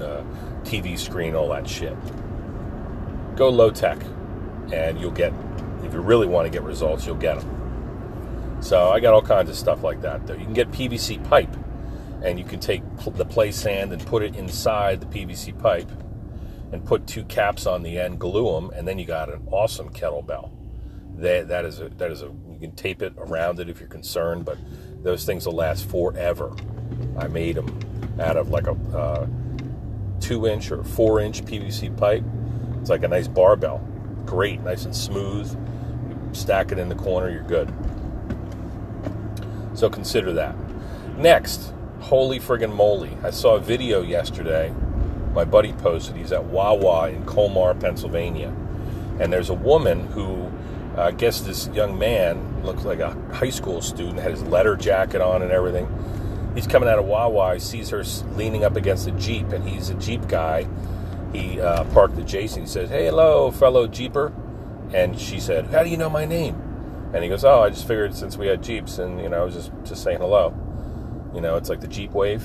uh, 0.00 0.22
TV 0.64 0.98
screen, 0.98 1.34
all 1.34 1.48
that 1.48 1.68
shit 1.68 1.96
go 3.36 3.50
low 3.50 3.70
tech, 3.70 3.98
and 4.72 4.98
you'll 4.98 5.10
get. 5.10 5.32
If 5.84 5.92
you 5.92 6.00
really 6.00 6.26
want 6.26 6.46
to 6.46 6.50
get 6.50 6.62
results, 6.62 7.06
you'll 7.06 7.16
get 7.16 7.38
them. 7.38 8.58
So 8.60 8.90
I 8.90 8.98
got 8.98 9.14
all 9.14 9.22
kinds 9.22 9.50
of 9.50 9.56
stuff 9.56 9.84
like 9.84 10.00
that. 10.00 10.26
Though 10.26 10.34
you 10.34 10.44
can 10.44 10.54
get 10.54 10.70
PVC 10.72 11.22
pipe, 11.28 11.54
and 12.24 12.38
you 12.38 12.44
can 12.44 12.58
take 12.58 12.82
the 13.04 13.24
play 13.24 13.52
sand 13.52 13.92
and 13.92 14.04
put 14.06 14.22
it 14.22 14.34
inside 14.34 15.00
the 15.00 15.06
PVC 15.06 15.56
pipe, 15.58 15.90
and 16.72 16.84
put 16.84 17.06
two 17.06 17.24
caps 17.24 17.66
on 17.66 17.82
the 17.82 17.98
end, 18.00 18.18
glue 18.18 18.52
them, 18.54 18.70
and 18.70 18.88
then 18.88 18.98
you 18.98 19.04
got 19.04 19.32
an 19.32 19.46
awesome 19.52 19.90
kettlebell. 19.90 20.55
That 21.16 21.48
that 21.48 21.64
is 21.64 21.80
a 21.80 21.88
that 21.90 22.10
is 22.10 22.22
a 22.22 22.26
you 22.26 22.58
can 22.60 22.72
tape 22.72 23.02
it 23.02 23.14
around 23.16 23.60
it 23.60 23.68
if 23.68 23.80
you're 23.80 23.88
concerned, 23.88 24.44
but 24.44 24.58
those 25.02 25.24
things 25.24 25.46
will 25.46 25.54
last 25.54 25.88
forever. 25.88 26.54
I 27.18 27.28
made 27.28 27.56
them 27.56 27.80
out 28.20 28.36
of 28.36 28.50
like 28.50 28.66
a 28.66 28.72
uh, 28.96 29.26
two 30.20 30.46
inch 30.46 30.70
or 30.70 30.84
four 30.84 31.20
inch 31.20 31.44
PVC 31.44 31.96
pipe 31.96 32.24
it's 32.86 32.90
like 32.90 33.02
a 33.02 33.08
nice 33.08 33.26
barbell. 33.26 33.78
Great, 34.26 34.60
nice 34.60 34.84
and 34.84 34.94
smooth. 34.94 35.52
You 36.08 36.30
stack 36.32 36.70
it 36.70 36.78
in 36.78 36.88
the 36.88 36.94
corner, 36.94 37.28
you're 37.28 37.42
good. 37.42 37.68
So 39.74 39.90
consider 39.90 40.32
that. 40.34 40.54
Next, 41.18 41.72
holy 41.98 42.38
friggin' 42.38 42.72
moly. 42.72 43.10
I 43.24 43.30
saw 43.30 43.56
a 43.56 43.60
video 43.60 44.02
yesterday. 44.02 44.72
My 45.34 45.44
buddy 45.44 45.72
posted. 45.72 46.14
He's 46.14 46.30
at 46.30 46.44
Wawa 46.44 47.10
in 47.10 47.24
Colmar, 47.24 47.74
Pennsylvania. 47.74 48.54
And 49.18 49.32
there's 49.32 49.50
a 49.50 49.54
woman 49.54 50.06
who, 50.06 50.48
I 50.96 51.10
guess 51.10 51.40
this 51.40 51.68
young 51.68 51.98
man 51.98 52.64
looks 52.64 52.84
like 52.84 53.00
a 53.00 53.10
high 53.32 53.50
school 53.50 53.82
student, 53.82 54.18
had 54.18 54.30
his 54.30 54.42
letter 54.44 54.76
jacket 54.76 55.20
on 55.20 55.42
and 55.42 55.52
everything. 55.52 55.86
He's 56.54 56.66
coming 56.66 56.88
out 56.88 56.98
of 56.98 57.04
Wawa. 57.04 57.54
He 57.54 57.60
sees 57.60 57.90
her 57.90 58.02
leaning 58.34 58.64
up 58.64 58.76
against 58.76 59.06
a 59.06 59.10
Jeep, 59.12 59.50
and 59.50 59.68
he's 59.68 59.90
a 59.90 59.94
Jeep 59.94 60.26
guy. 60.26 60.66
He 61.32 61.60
uh, 61.60 61.84
parked 61.92 62.16
adjacent. 62.18 62.62
He 62.62 62.68
says, 62.68 62.88
Hey, 62.88 63.06
hello, 63.06 63.50
fellow 63.50 63.86
Jeeper. 63.86 64.32
And 64.94 65.18
she 65.20 65.38
said, 65.38 65.66
How 65.66 65.82
do 65.82 65.90
you 65.90 65.98
know 65.98 66.08
my 66.08 66.24
name? 66.24 66.54
And 67.12 67.22
he 67.22 67.28
goes, 67.28 67.44
Oh, 67.44 67.60
I 67.60 67.68
just 67.68 67.86
figured 67.86 68.14
since 68.14 68.38
we 68.38 68.46
had 68.46 68.62
Jeeps, 68.62 68.98
and, 68.98 69.20
you 69.20 69.28
know, 69.28 69.42
I 69.42 69.44
was 69.44 69.54
just, 69.54 69.70
just 69.84 70.02
saying 70.02 70.18
hello. 70.18 70.54
You 71.34 71.42
know, 71.42 71.56
it's 71.56 71.68
like 71.68 71.80
the 71.80 71.88
Jeep 71.88 72.12
wave. 72.12 72.42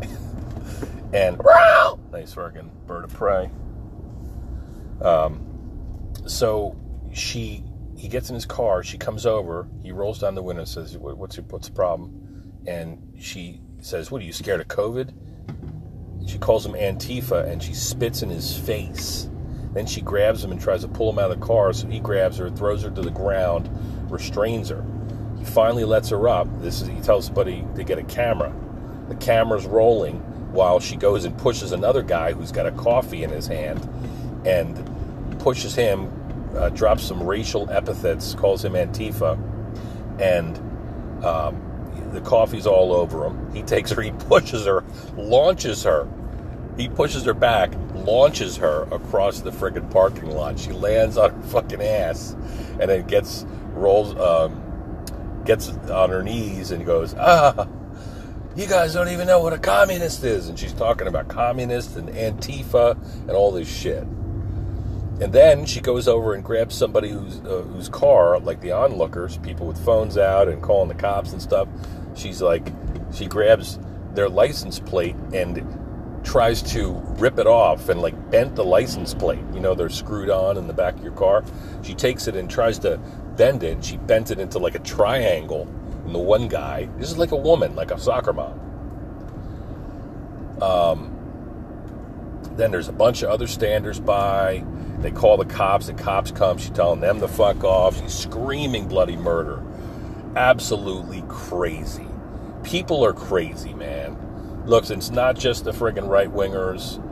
and, 1.12 1.40
nice 2.12 2.32
fucking 2.34 2.70
bird 2.86 3.04
of 3.04 3.12
prey. 3.12 3.50
Um, 5.02 5.44
so 6.26 6.76
she, 7.12 7.64
he 7.98 8.06
gets 8.08 8.28
in 8.28 8.34
his 8.34 8.46
car, 8.46 8.82
she 8.84 8.96
comes 8.96 9.26
over, 9.26 9.68
he 9.82 9.90
rolls 9.90 10.20
down 10.20 10.36
the 10.36 10.42
window 10.42 10.62
and 10.62 10.68
says, 10.68 10.96
What's, 10.96 11.36
your, 11.36 11.44
what's 11.46 11.68
the 11.68 11.74
problem? 11.74 12.60
And 12.66 13.14
she 13.18 13.60
says, 13.80 14.10
What 14.10 14.22
are 14.22 14.24
you 14.24 14.32
scared 14.32 14.60
of 14.60 14.68
COVID? 14.68 15.12
She 16.28 16.38
calls 16.38 16.64
him 16.64 16.72
Antifa 16.72 17.48
and 17.48 17.62
she 17.62 17.74
spits 17.74 18.22
in 18.22 18.30
his 18.30 18.56
face. 18.56 19.28
Then 19.72 19.86
she 19.86 20.00
grabs 20.00 20.44
him 20.44 20.52
and 20.52 20.60
tries 20.60 20.82
to 20.82 20.88
pull 20.88 21.10
him 21.10 21.18
out 21.18 21.30
of 21.30 21.40
the 21.40 21.46
car, 21.46 21.72
so 21.72 21.88
he 21.88 21.98
grabs 21.98 22.38
her, 22.38 22.50
throws 22.50 22.82
her 22.82 22.90
to 22.90 23.02
the 23.02 23.10
ground, 23.10 23.68
restrains 24.10 24.68
her. 24.68 24.84
He 25.38 25.44
finally 25.44 25.84
lets 25.84 26.08
her 26.10 26.28
up. 26.28 26.48
This 26.60 26.80
is 26.80 26.88
he 26.88 27.00
tells 27.00 27.26
somebody 27.26 27.64
to 27.76 27.84
get 27.84 27.98
a 27.98 28.04
camera. 28.04 28.54
The 29.08 29.16
camera's 29.16 29.66
rolling 29.66 30.18
while 30.52 30.80
she 30.80 30.96
goes 30.96 31.24
and 31.24 31.36
pushes 31.36 31.72
another 31.72 32.02
guy 32.02 32.32
who's 32.32 32.52
got 32.52 32.66
a 32.66 32.72
coffee 32.72 33.22
in 33.22 33.30
his 33.30 33.46
hand 33.46 33.88
and 34.46 35.38
pushes 35.40 35.74
him, 35.74 36.10
uh, 36.58 36.68
drops 36.70 37.04
some 37.04 37.22
racial 37.22 37.70
epithets, 37.70 38.34
calls 38.34 38.64
him 38.64 38.72
Antifa, 38.72 39.38
and 40.20 40.58
um, 41.24 42.10
the 42.12 42.20
coffee's 42.20 42.66
all 42.66 42.92
over 42.92 43.26
him. 43.26 43.52
He 43.54 43.62
takes 43.62 43.90
her, 43.92 44.02
he 44.02 44.12
pushes 44.12 44.66
her, 44.66 44.84
launches 45.16 45.82
her. 45.84 46.08
He 46.76 46.88
pushes 46.88 47.24
her 47.24 47.34
back, 47.34 47.72
launches 47.94 48.56
her 48.56 48.82
across 48.92 49.40
the 49.40 49.50
friggin' 49.50 49.90
parking 49.90 50.30
lot. 50.30 50.58
She 50.58 50.70
lands 50.70 51.16
on 51.16 51.30
her 51.30 51.42
fucking 51.48 51.82
ass, 51.82 52.36
and 52.80 52.88
then 52.88 53.06
gets 53.06 53.44
rolls, 53.72 54.14
um, 54.16 54.62
gets 55.44 55.68
on 55.68 56.10
her 56.10 56.22
knees 56.22 56.70
and 56.70 56.86
goes, 56.86 57.14
"Ah, 57.18 57.66
you 58.54 58.66
guys 58.66 58.94
don't 58.94 59.08
even 59.08 59.26
know 59.26 59.40
what 59.40 59.52
a 59.52 59.58
communist 59.58 60.22
is." 60.22 60.48
And 60.48 60.56
she's 60.56 60.72
talking 60.72 61.08
about 61.08 61.26
communists 61.26 61.96
and 61.96 62.08
Antifa 62.10 62.96
and 63.22 63.30
all 63.32 63.50
this 63.50 63.68
shit. 63.68 64.04
And 65.20 65.32
then 65.32 65.66
she 65.66 65.80
goes 65.80 66.06
over 66.06 66.34
and 66.34 66.44
grabs 66.44 66.76
somebody 66.76 67.10
who's 67.10 67.40
uh, 67.40 67.62
whose 67.72 67.88
car, 67.88 68.38
like 68.38 68.60
the 68.60 68.70
onlookers, 68.70 69.38
people 69.38 69.66
with 69.66 69.84
phones 69.84 70.16
out 70.16 70.46
and 70.48 70.62
calling 70.62 70.88
the 70.88 70.94
cops 70.94 71.32
and 71.32 71.42
stuff. 71.42 71.66
She's 72.14 72.40
like, 72.40 72.72
she 73.12 73.26
grabs 73.26 73.80
their 74.14 74.28
license 74.28 74.78
plate 74.78 75.16
and 75.32 76.24
tries 76.24 76.62
to 76.62 76.92
rip 77.18 77.38
it 77.38 77.46
off 77.46 77.88
and 77.88 78.00
like 78.00 78.30
bent 78.30 78.54
the 78.54 78.64
license 78.64 79.12
plate. 79.12 79.42
You 79.52 79.60
know, 79.60 79.74
they're 79.74 79.88
screwed 79.88 80.30
on 80.30 80.56
in 80.56 80.68
the 80.68 80.72
back 80.72 80.94
of 80.94 81.02
your 81.02 81.12
car. 81.12 81.44
She 81.82 81.94
takes 81.94 82.28
it 82.28 82.36
and 82.36 82.48
tries 82.48 82.78
to 82.80 82.98
bend 83.36 83.62
it. 83.64 83.84
She 83.84 83.96
bent 83.96 84.30
it 84.30 84.38
into 84.38 84.58
like 84.58 84.74
a 84.76 84.80
triangle. 84.80 85.62
And 86.04 86.14
the 86.14 86.20
one 86.20 86.46
guy, 86.48 86.88
this 86.96 87.10
is 87.10 87.18
like 87.18 87.32
a 87.32 87.36
woman, 87.36 87.74
like 87.74 87.90
a 87.90 87.98
soccer 87.98 88.32
mom. 88.32 88.60
Um, 90.62 91.14
then 92.56 92.70
there's 92.70 92.88
a 92.88 92.92
bunch 92.92 93.22
of 93.22 93.30
other 93.30 93.46
standers 93.46 93.98
by. 93.98 94.64
They 95.00 95.10
call 95.10 95.36
the 95.36 95.44
cops. 95.44 95.86
The 95.86 95.94
cops 95.94 96.30
come. 96.30 96.58
She's 96.58 96.70
telling 96.70 97.00
them 97.00 97.20
to 97.20 97.28
fuck 97.28 97.62
off. 97.64 98.00
She's 98.00 98.14
screaming 98.14 98.88
bloody 98.88 99.16
murder. 99.16 99.62
Absolutely 100.36 101.22
crazy. 101.28 102.06
People 102.62 103.04
are 103.04 103.12
crazy, 103.12 103.74
man. 103.74 104.16
Look, 104.66 104.90
it's 104.90 105.10
not 105.10 105.38
just 105.38 105.64
the 105.64 105.72
friggin' 105.72 106.08
right 106.08 106.28
wingers. 106.32 107.02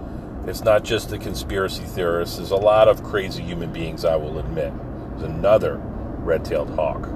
It's 0.48 0.62
not 0.62 0.84
just 0.84 1.10
the 1.10 1.18
conspiracy 1.18 1.84
theorists. 1.84 2.36
There's 2.36 2.50
a 2.50 2.56
lot 2.56 2.88
of 2.88 3.02
crazy 3.02 3.42
human 3.42 3.72
beings, 3.72 4.04
I 4.04 4.16
will 4.16 4.38
admit. 4.38 4.72
There's 5.10 5.22
another 5.22 5.80
red 6.18 6.44
tailed 6.44 6.70
hawk. 6.70 7.08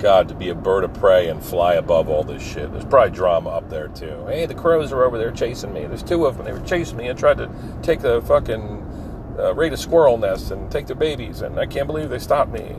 God, 0.00 0.28
to 0.28 0.34
be 0.34 0.48
a 0.48 0.54
bird 0.54 0.84
of 0.84 0.94
prey 0.94 1.28
and 1.28 1.42
fly 1.42 1.74
above 1.74 2.08
all 2.08 2.24
this 2.24 2.42
shit. 2.42 2.72
There's 2.72 2.84
probably 2.84 3.14
drama 3.14 3.50
up 3.50 3.70
there, 3.70 3.88
too. 3.88 4.24
Hey, 4.26 4.46
the 4.46 4.54
crows 4.54 4.92
are 4.92 5.04
over 5.04 5.18
there 5.18 5.30
chasing 5.30 5.72
me. 5.72 5.86
There's 5.86 6.02
two 6.02 6.26
of 6.26 6.36
them. 6.36 6.46
They 6.46 6.52
were 6.52 6.66
chasing 6.66 6.96
me 6.96 7.08
and 7.08 7.18
tried 7.18 7.38
to 7.38 7.50
take 7.82 8.00
the 8.00 8.22
fucking 8.22 9.36
uh, 9.38 9.54
raid 9.54 9.72
a 9.72 9.76
squirrel 9.76 10.18
nest 10.18 10.50
and 10.50 10.70
take 10.70 10.86
their 10.86 10.96
babies, 10.96 11.42
and 11.42 11.58
I 11.58 11.66
can't 11.66 11.86
believe 11.86 12.10
they 12.10 12.18
stopped 12.18 12.52
me. 12.52 12.74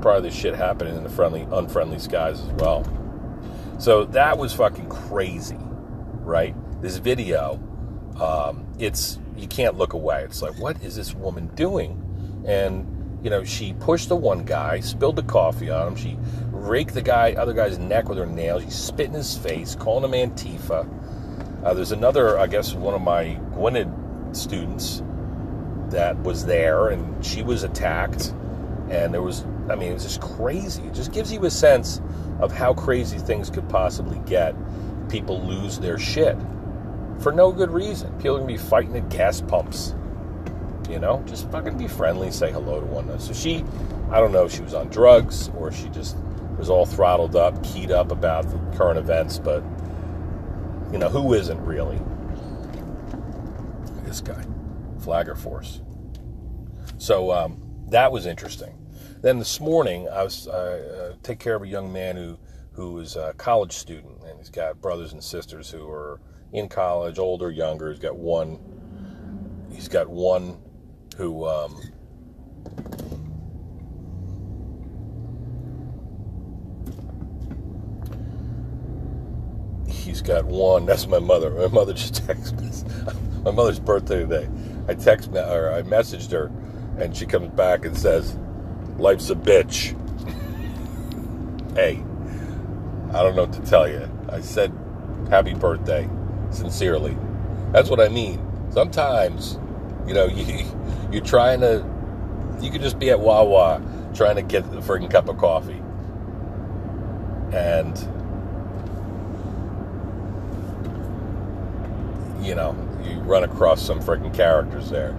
Probably 0.00 0.28
this 0.28 0.38
shit 0.38 0.54
happening 0.54 0.96
in 0.96 1.02
the 1.02 1.10
friendly, 1.10 1.46
unfriendly 1.50 1.98
skies 1.98 2.40
as 2.40 2.52
well. 2.52 2.84
So 3.78 4.04
that 4.06 4.38
was 4.38 4.52
fucking 4.54 4.88
crazy, 4.88 5.58
right? 5.58 6.54
This 6.80 6.98
video, 6.98 7.60
um, 8.20 8.66
it's 8.78 9.18
you 9.36 9.48
can't 9.48 9.76
look 9.76 9.92
away. 9.92 10.22
It's 10.24 10.42
like, 10.42 10.58
what 10.58 10.82
is 10.82 10.96
this 10.96 11.14
woman 11.14 11.48
doing? 11.54 12.02
And 12.46 12.95
you 13.26 13.30
know, 13.30 13.42
she 13.42 13.72
pushed 13.72 14.08
the 14.08 14.14
one 14.14 14.44
guy, 14.44 14.78
spilled 14.78 15.16
the 15.16 15.22
coffee 15.24 15.68
on 15.68 15.88
him. 15.88 15.96
She 15.96 16.16
raked 16.52 16.94
the 16.94 17.02
guy, 17.02 17.32
other 17.32 17.54
guy's 17.54 17.76
neck 17.76 18.08
with 18.08 18.18
her 18.18 18.26
nails. 18.26 18.62
She 18.62 18.70
spit 18.70 19.08
in 19.08 19.14
his 19.14 19.36
face, 19.36 19.74
calling 19.74 20.04
him 20.04 20.30
Antifa. 20.30 20.88
Uh, 21.64 21.74
there's 21.74 21.90
another, 21.90 22.38
I 22.38 22.46
guess, 22.46 22.74
one 22.74 22.94
of 22.94 23.02
my 23.02 23.34
Gwynedd 23.52 23.92
students 24.30 25.02
that 25.88 26.16
was 26.22 26.46
there, 26.46 26.90
and 26.90 27.26
she 27.26 27.42
was 27.42 27.64
attacked. 27.64 28.32
And 28.90 29.12
there 29.12 29.22
was, 29.22 29.44
I 29.68 29.74
mean, 29.74 29.90
it 29.90 29.94
was 29.94 30.04
just 30.04 30.20
crazy. 30.20 30.84
It 30.84 30.94
just 30.94 31.10
gives 31.10 31.32
you 31.32 31.44
a 31.46 31.50
sense 31.50 32.00
of 32.38 32.52
how 32.52 32.74
crazy 32.74 33.18
things 33.18 33.50
could 33.50 33.68
possibly 33.68 34.20
get. 34.20 34.54
People 35.08 35.42
lose 35.42 35.80
their 35.80 35.98
shit 35.98 36.36
for 37.18 37.32
no 37.32 37.50
good 37.50 37.72
reason. 37.72 38.16
People 38.18 38.38
can 38.38 38.46
be 38.46 38.56
fighting 38.56 38.96
at 38.96 39.08
gas 39.08 39.40
pumps. 39.40 39.96
You 40.88 40.98
know, 40.98 41.22
just 41.26 41.50
fucking 41.50 41.76
be 41.78 41.88
friendly, 41.88 42.30
say 42.30 42.52
hello 42.52 42.80
to 42.80 42.86
one 42.86 43.04
another. 43.04 43.18
So 43.18 43.32
she, 43.32 43.64
I 44.10 44.20
don't 44.20 44.32
know 44.32 44.44
if 44.44 44.52
she 44.52 44.62
was 44.62 44.74
on 44.74 44.88
drugs 44.88 45.48
or 45.56 45.72
she 45.72 45.88
just 45.88 46.16
was 46.58 46.70
all 46.70 46.86
throttled 46.86 47.36
up, 47.36 47.62
keyed 47.64 47.90
up 47.90 48.12
about 48.12 48.48
the 48.48 48.58
current 48.76 48.98
events, 48.98 49.38
but 49.38 49.62
you 50.92 50.98
know, 50.98 51.08
who 51.08 51.34
isn't 51.34 51.60
really? 51.64 52.00
This 54.04 54.20
guy, 54.20 54.44
Flagger 55.00 55.34
Force. 55.34 55.82
So 56.98 57.32
um, 57.32 57.60
that 57.88 58.12
was 58.12 58.26
interesting. 58.26 58.74
Then 59.20 59.38
this 59.38 59.60
morning, 59.60 60.08
I 60.08 60.22
was 60.22 60.46
uh, 60.46 61.12
uh, 61.12 61.16
take 61.22 61.40
care 61.40 61.56
of 61.56 61.62
a 61.62 61.68
young 61.68 61.92
man 61.92 62.16
who 62.16 62.38
who 62.72 62.98
is 63.00 63.16
a 63.16 63.34
college 63.38 63.72
student, 63.72 64.22
and 64.24 64.38
he's 64.38 64.50
got 64.50 64.80
brothers 64.80 65.12
and 65.12 65.24
sisters 65.24 65.70
who 65.70 65.88
are 65.90 66.20
in 66.52 66.68
college, 66.68 67.18
older, 67.18 67.50
younger. 67.50 67.90
He's 67.90 67.98
got 67.98 68.16
one. 68.16 68.58
He's 69.72 69.88
got 69.88 70.08
one 70.08 70.62
who 71.16 71.46
um, 71.46 71.80
he's 79.88 80.20
got 80.20 80.44
one. 80.44 80.86
That's 80.86 81.06
my 81.06 81.18
mother. 81.18 81.50
My 81.50 81.68
mother 81.68 81.94
just 81.94 82.14
texted 82.26 82.60
me. 82.60 83.42
My 83.42 83.50
mother's 83.50 83.78
birthday 83.78 84.20
today. 84.20 84.48
I 84.88 84.94
text 84.94 85.30
or 85.34 85.72
I 85.72 85.82
messaged 85.82 86.30
her, 86.32 86.50
and 86.98 87.16
she 87.16 87.26
comes 87.26 87.48
back 87.54 87.84
and 87.84 87.96
says, 87.96 88.36
"Life's 88.98 89.30
a 89.30 89.34
bitch." 89.34 89.94
hey, 91.74 92.02
I 93.14 93.22
don't 93.22 93.36
know 93.36 93.44
what 93.44 93.52
to 93.54 93.62
tell 93.62 93.88
you. 93.88 94.08
I 94.28 94.40
said, 94.40 94.72
"Happy 95.30 95.54
birthday," 95.54 96.08
sincerely. 96.50 97.16
That's 97.72 97.88
what 97.88 98.00
I 98.00 98.08
mean. 98.08 98.42
Sometimes, 98.70 99.58
you 100.06 100.14
know, 100.14 100.26
you 100.26 100.64
you're 101.12 101.24
trying 101.24 101.60
to, 101.60 101.84
you 102.60 102.70
could 102.70 102.82
just 102.82 102.98
be 102.98 103.10
at 103.10 103.20
Wawa 103.20 103.82
trying 104.14 104.36
to 104.36 104.42
get 104.42 104.64
a 104.64 104.80
freaking 104.80 105.10
cup 105.10 105.28
of 105.28 105.38
coffee. 105.38 105.82
And, 107.52 107.96
you 112.44 112.54
know, 112.54 112.76
you 113.02 113.20
run 113.20 113.44
across 113.44 113.84
some 113.84 114.00
freaking 114.00 114.34
characters 114.34 114.90
there. 114.90 115.16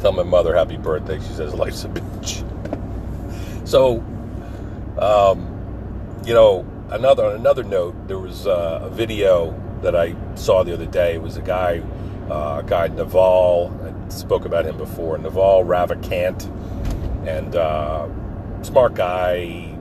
Tell 0.00 0.12
my 0.12 0.22
mother 0.22 0.54
happy 0.54 0.76
birthday. 0.76 1.18
She 1.18 1.32
says, 1.34 1.54
life's 1.54 1.84
a 1.84 1.88
bitch. 1.88 2.44
so, 3.68 3.98
um, 4.98 6.20
you 6.24 6.34
know, 6.34 6.66
another 6.90 7.26
on 7.26 7.36
another 7.36 7.62
note, 7.62 8.08
there 8.08 8.18
was 8.18 8.46
uh, 8.46 8.80
a 8.82 8.90
video 8.90 9.54
that 9.82 9.96
I 9.96 10.14
saw 10.34 10.62
the 10.62 10.72
other 10.72 10.86
day. 10.86 11.14
It 11.14 11.22
was 11.22 11.36
a 11.36 11.42
guy, 11.42 11.82
uh, 12.30 12.62
a 12.64 12.64
guy 12.66 12.88
Naval 12.88 13.68
spoke 14.12 14.44
about 14.44 14.66
him 14.66 14.76
before. 14.76 15.16
Naval 15.18 15.64
Ravikant, 15.64 16.46
and 17.26 17.54
uh, 17.54 18.08
smart 18.62 18.94
guy, 18.94 19.76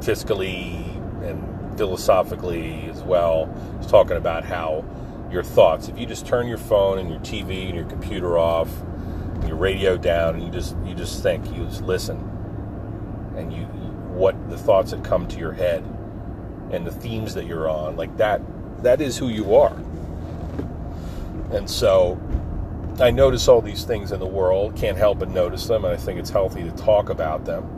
fiscally 0.00 0.82
and 1.24 1.78
philosophically 1.78 2.88
as 2.90 3.02
well. 3.02 3.52
He's 3.78 3.90
talking 3.90 4.16
about 4.16 4.44
how 4.44 4.84
your 5.30 5.42
thoughts, 5.42 5.88
if 5.88 5.98
you 5.98 6.06
just 6.06 6.26
turn 6.26 6.46
your 6.46 6.58
phone 6.58 6.98
and 6.98 7.10
your 7.10 7.18
TV 7.20 7.66
and 7.66 7.74
your 7.74 7.86
computer 7.86 8.38
off, 8.38 8.68
and 9.34 9.48
your 9.48 9.56
radio 9.56 9.96
down, 9.96 10.34
and 10.34 10.44
you 10.44 10.50
just 10.50 10.76
you 10.84 10.94
just 10.94 11.22
think, 11.22 11.44
you 11.56 11.64
just 11.64 11.82
listen, 11.82 12.16
and 13.36 13.52
you 13.52 13.64
what 14.14 14.48
the 14.48 14.56
thoughts 14.56 14.92
that 14.92 15.02
come 15.02 15.26
to 15.26 15.38
your 15.38 15.52
head 15.52 15.82
and 16.70 16.86
the 16.86 16.92
themes 16.92 17.34
that 17.34 17.46
you're 17.46 17.68
on, 17.68 17.96
like 17.96 18.16
that 18.16 18.40
that 18.82 19.00
is 19.00 19.18
who 19.18 19.28
you 19.28 19.54
are. 19.56 19.76
And 21.52 21.68
so 21.68 22.20
I 23.00 23.10
notice 23.10 23.48
all 23.48 23.60
these 23.60 23.82
things 23.82 24.12
in 24.12 24.20
the 24.20 24.26
world, 24.26 24.76
can't 24.76 24.96
help 24.96 25.18
but 25.18 25.28
notice 25.28 25.66
them, 25.66 25.84
and 25.84 25.92
I 25.92 25.96
think 25.96 26.20
it's 26.20 26.30
healthy 26.30 26.62
to 26.62 26.70
talk 26.70 27.10
about 27.10 27.44
them. 27.44 27.68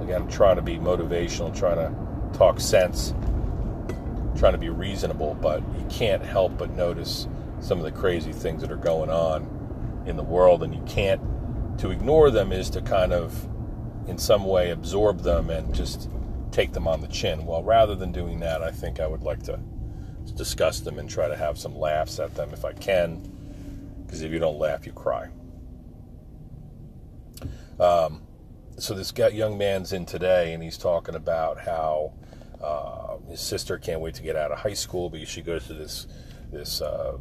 Again, 0.00 0.22
I'm 0.22 0.28
trying 0.28 0.54
to 0.54 0.62
be 0.62 0.76
motivational, 0.76 1.56
trying 1.56 1.76
to 1.76 2.38
talk 2.38 2.60
sense, 2.60 3.12
trying 4.36 4.52
to 4.52 4.58
be 4.58 4.68
reasonable, 4.68 5.34
but 5.34 5.62
you 5.76 5.84
can't 5.90 6.24
help 6.24 6.56
but 6.58 6.70
notice 6.76 7.26
some 7.58 7.78
of 7.78 7.84
the 7.84 7.90
crazy 7.90 8.32
things 8.32 8.62
that 8.62 8.70
are 8.70 8.76
going 8.76 9.10
on 9.10 10.04
in 10.06 10.16
the 10.16 10.22
world, 10.22 10.62
and 10.62 10.72
you 10.72 10.82
can't. 10.86 11.20
To 11.78 11.90
ignore 11.90 12.30
them 12.30 12.52
is 12.52 12.70
to 12.70 12.82
kind 12.82 13.12
of, 13.12 13.48
in 14.06 14.16
some 14.16 14.44
way, 14.44 14.70
absorb 14.70 15.22
them 15.22 15.50
and 15.50 15.74
just 15.74 16.08
take 16.52 16.72
them 16.72 16.86
on 16.86 17.00
the 17.00 17.08
chin. 17.08 17.46
Well, 17.46 17.64
rather 17.64 17.96
than 17.96 18.12
doing 18.12 18.38
that, 18.40 18.62
I 18.62 18.70
think 18.70 19.00
I 19.00 19.08
would 19.08 19.22
like 19.22 19.42
to 19.44 19.58
discuss 20.36 20.80
them 20.80 21.00
and 21.00 21.10
try 21.10 21.26
to 21.26 21.36
have 21.36 21.58
some 21.58 21.76
laughs 21.76 22.20
at 22.20 22.34
them 22.36 22.50
if 22.52 22.64
I 22.64 22.74
can, 22.74 23.22
because 24.12 24.20
if 24.20 24.30
you 24.30 24.38
don't 24.38 24.58
laugh, 24.58 24.84
you 24.84 24.92
cry. 24.92 25.30
Um, 27.80 28.20
so 28.76 28.92
this 28.92 29.10
guy, 29.10 29.28
young 29.28 29.56
man's 29.56 29.94
in 29.94 30.04
today, 30.04 30.52
and 30.52 30.62
he's 30.62 30.76
talking 30.76 31.14
about 31.14 31.58
how 31.58 32.12
uh, 32.62 33.16
his 33.30 33.40
sister 33.40 33.78
can't 33.78 34.02
wait 34.02 34.14
to 34.16 34.22
get 34.22 34.36
out 34.36 34.52
of 34.52 34.58
high 34.58 34.74
school 34.74 35.08
because 35.08 35.30
she 35.30 35.40
goes 35.40 35.66
to 35.68 35.72
this 35.72 36.08
this 36.52 36.82
uh, 36.82 37.16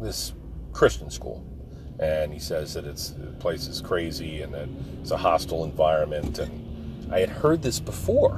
this 0.00 0.32
Christian 0.72 1.10
school, 1.10 1.44
and 2.00 2.32
he 2.32 2.38
says 2.38 2.72
that 2.72 2.86
it's 2.86 3.10
the 3.10 3.32
place 3.32 3.66
is 3.66 3.82
crazy 3.82 4.40
and 4.40 4.54
that 4.54 4.68
it's 5.02 5.10
a 5.10 5.16
hostile 5.18 5.64
environment. 5.64 6.38
And 6.38 7.12
I 7.12 7.20
had 7.20 7.28
heard 7.28 7.60
this 7.60 7.78
before, 7.78 8.36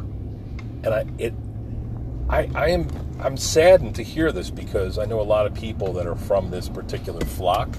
and 0.83 0.89
I 0.89 1.07
it 1.19 1.35
I, 2.29 2.49
I 2.55 2.69
am 2.69 2.89
I'm 3.21 3.37
saddened 3.37 3.95
to 3.97 4.03
hear 4.03 4.33
this 4.33 4.51
because 4.51 4.99
I 4.99 5.05
know 5.05 5.21
a 5.21 5.23
lot 5.23 5.47
of 5.47 5.55
people 5.55 5.93
that 5.95 6.07
are 6.07 6.17
from 6.17 6.51
this 6.51 6.69
particular 6.69 7.21
flock, 7.21 7.77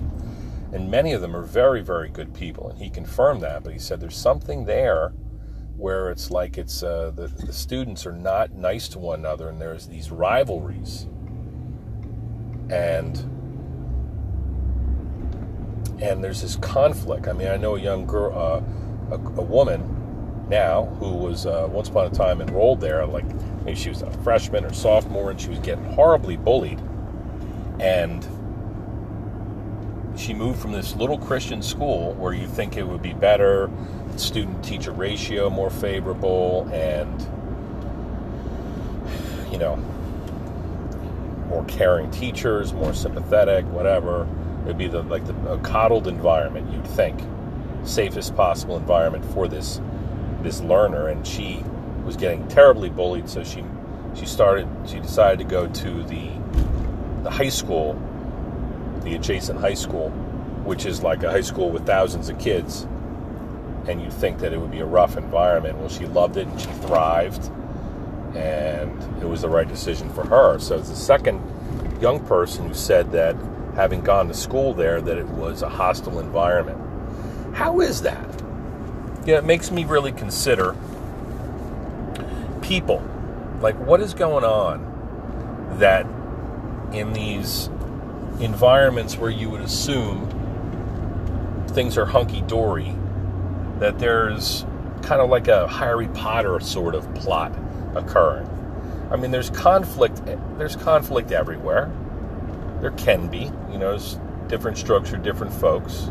and 0.71 0.89
many 0.89 1.13
of 1.13 1.21
them 1.21 1.35
are 1.35 1.41
very 1.41 1.81
very 1.81 2.09
good 2.09 2.33
people, 2.33 2.69
and 2.69 2.79
he 2.79 2.89
confirmed 2.89 3.41
that. 3.41 3.63
But 3.63 3.73
he 3.73 3.79
said 3.79 3.99
there's 3.99 4.17
something 4.17 4.65
there 4.65 5.13
where 5.77 6.09
it's 6.09 6.31
like 6.31 6.57
it's 6.57 6.83
uh, 6.83 7.11
the 7.15 7.27
the 7.27 7.53
students 7.53 8.05
are 8.05 8.13
not 8.13 8.53
nice 8.53 8.87
to 8.89 8.99
one 8.99 9.19
another, 9.19 9.49
and 9.49 9.59
there's 9.59 9.87
these 9.87 10.11
rivalries, 10.11 11.07
and 12.69 13.17
and 15.99 16.23
there's 16.23 16.41
this 16.41 16.55
conflict. 16.57 17.27
I 17.27 17.33
mean, 17.33 17.47
I 17.47 17.57
know 17.57 17.75
a 17.75 17.79
young 17.79 18.05
girl, 18.05 18.37
uh, 18.37 19.15
a, 19.15 19.19
a 19.19 19.43
woman 19.43 20.45
now 20.49 20.85
who 20.99 21.13
was 21.13 21.45
uh, 21.45 21.67
once 21.69 21.89
upon 21.89 22.05
a 22.05 22.09
time 22.09 22.41
enrolled 22.41 22.79
there, 22.79 23.05
like 23.05 23.25
maybe 23.65 23.77
she 23.77 23.89
was 23.89 24.03
a 24.03 24.11
freshman 24.23 24.63
or 24.63 24.73
sophomore, 24.73 25.31
and 25.31 25.41
she 25.41 25.49
was 25.49 25.59
getting 25.59 25.83
horribly 25.85 26.37
bullied. 26.37 26.79
And 27.79 28.25
she 30.17 30.33
moved 30.33 30.59
from 30.59 30.71
this 30.71 30.95
little 30.95 31.17
Christian 31.17 31.61
school 31.61 32.13
where 32.13 32.33
you 32.33 32.47
think 32.47 32.77
it 32.77 32.87
would 32.87 33.01
be 33.01 33.13
better, 33.13 33.69
student 34.15 34.63
teacher 34.63 34.91
ratio 34.91 35.49
more 35.49 35.69
favorable, 35.69 36.69
and 36.71 37.21
you 39.51 39.57
know, 39.57 39.75
more 41.47 41.65
caring 41.65 42.09
teachers, 42.11 42.73
more 42.73 42.93
sympathetic, 42.93 43.65
whatever. 43.65 44.27
It'd 44.63 44.77
be 44.77 44.87
the 44.87 45.01
like 45.03 45.25
the 45.25 45.51
a 45.51 45.57
coddled 45.59 46.07
environment 46.07 46.71
you'd 46.71 46.87
think, 46.87 47.19
safest 47.83 48.35
possible 48.35 48.77
environment 48.77 49.25
for 49.25 49.47
this 49.47 49.81
this 50.41 50.61
learner, 50.61 51.07
and 51.07 51.25
she 51.25 51.63
was 52.05 52.15
getting 52.15 52.47
terribly 52.47 52.89
bullied. 52.89 53.29
So 53.29 53.43
she 53.43 53.63
she 54.15 54.25
started. 54.25 54.67
She 54.87 54.99
decided 54.99 55.39
to 55.39 55.45
go 55.45 55.67
to 55.67 56.03
the 56.03 56.29
the 57.23 57.31
high 57.31 57.49
school, 57.49 57.99
the 59.03 59.15
adjacent 59.15 59.59
high 59.59 59.73
school, 59.73 60.09
which 60.63 60.85
is 60.85 61.01
like 61.01 61.23
a 61.23 61.31
high 61.31 61.41
school 61.41 61.71
with 61.71 61.85
thousands 61.85 62.29
of 62.29 62.39
kids. 62.39 62.87
And 63.87 64.01
you'd 64.01 64.13
think 64.13 64.39
that 64.39 64.53
it 64.53 64.59
would 64.59 64.71
be 64.71 64.79
a 64.79 64.85
rough 64.85 65.17
environment. 65.17 65.77
Well, 65.77 65.89
she 65.89 66.05
loved 66.05 66.37
it 66.37 66.47
and 66.47 66.59
she 66.59 66.67
thrived, 66.67 67.51
and 68.35 69.21
it 69.21 69.27
was 69.27 69.41
the 69.41 69.49
right 69.49 69.67
decision 69.67 70.09
for 70.09 70.25
her. 70.25 70.59
So 70.59 70.77
it's 70.77 70.89
the 70.89 70.95
second 70.95 71.41
young 72.01 72.25
person 72.25 72.67
who 72.67 72.73
said 72.73 73.11
that 73.11 73.35
having 73.75 74.01
gone 74.01 74.27
to 74.27 74.33
school 74.33 74.73
there 74.73 75.01
that 75.01 75.17
it 75.17 75.27
was 75.27 75.61
a 75.61 75.69
hostile 75.69 76.19
environment. 76.19 76.79
How 77.55 77.81
is 77.81 78.01
that? 78.03 78.43
Yeah, 79.25 79.37
it 79.37 79.43
makes 79.43 79.71
me 79.71 79.85
really 79.85 80.11
consider 80.11 80.75
people. 82.65 83.03
Like, 83.61 83.79
what 83.79 84.01
is 84.01 84.13
going 84.13 84.43
on 84.43 85.77
that 85.79 86.05
in 86.93 87.13
these 87.13 87.67
environments 88.39 89.17
where 89.17 89.29
you 89.29 89.49
would 89.49 89.61
assume 89.61 90.29
things 91.69 91.97
are 91.97 92.05
hunky 92.05 92.41
dory, 92.41 92.95
that 93.79 93.99
there's 93.99 94.65
kind 95.01 95.21
of 95.21 95.29
like 95.29 95.47
a 95.47 95.67
Harry 95.67 96.07
Potter 96.09 96.59
sort 96.59 96.95
of 96.95 97.13
plot 97.15 97.53
occurring? 97.95 98.49
I 99.11 99.17
mean, 99.17 99.31
there's 99.31 99.51
conflict. 99.51 100.21
There's 100.57 100.75
conflict 100.75 101.31
everywhere. 101.31 101.91
There 102.81 102.91
can 102.91 103.27
be, 103.27 103.51
you 103.71 103.77
know, 103.77 103.97
different 104.47 104.77
structure, 104.77 105.17
different 105.17 105.53
folks. 105.53 106.09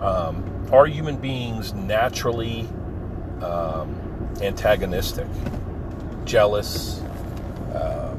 Um, 0.00 0.68
are 0.72 0.86
human 0.86 1.16
beings 1.16 1.72
naturally 1.74 2.68
um, 3.42 4.07
antagonistic, 4.40 5.26
jealous, 6.24 7.00
um, 7.74 8.18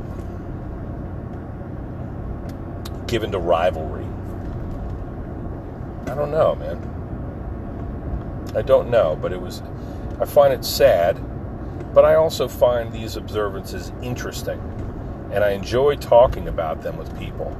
given 3.07 3.31
to 3.31 3.39
rivalry. 3.39 4.05
I 6.07 6.15
don't 6.15 6.31
know, 6.31 6.55
man. 6.55 6.95
I 8.55 8.61
don't 8.61 8.89
know, 8.89 9.17
but 9.21 9.31
it 9.31 9.39
was. 9.41 9.61
I 10.19 10.25
find 10.25 10.53
it 10.53 10.65
sad, 10.65 11.19
but 11.93 12.03
I 12.03 12.15
also 12.15 12.47
find 12.47 12.91
these 12.91 13.15
observances 13.15 13.91
interesting, 14.01 14.59
and 15.31 15.43
I 15.43 15.51
enjoy 15.51 15.95
talking 15.95 16.47
about 16.47 16.81
them 16.81 16.97
with 16.97 17.17
people 17.17 17.55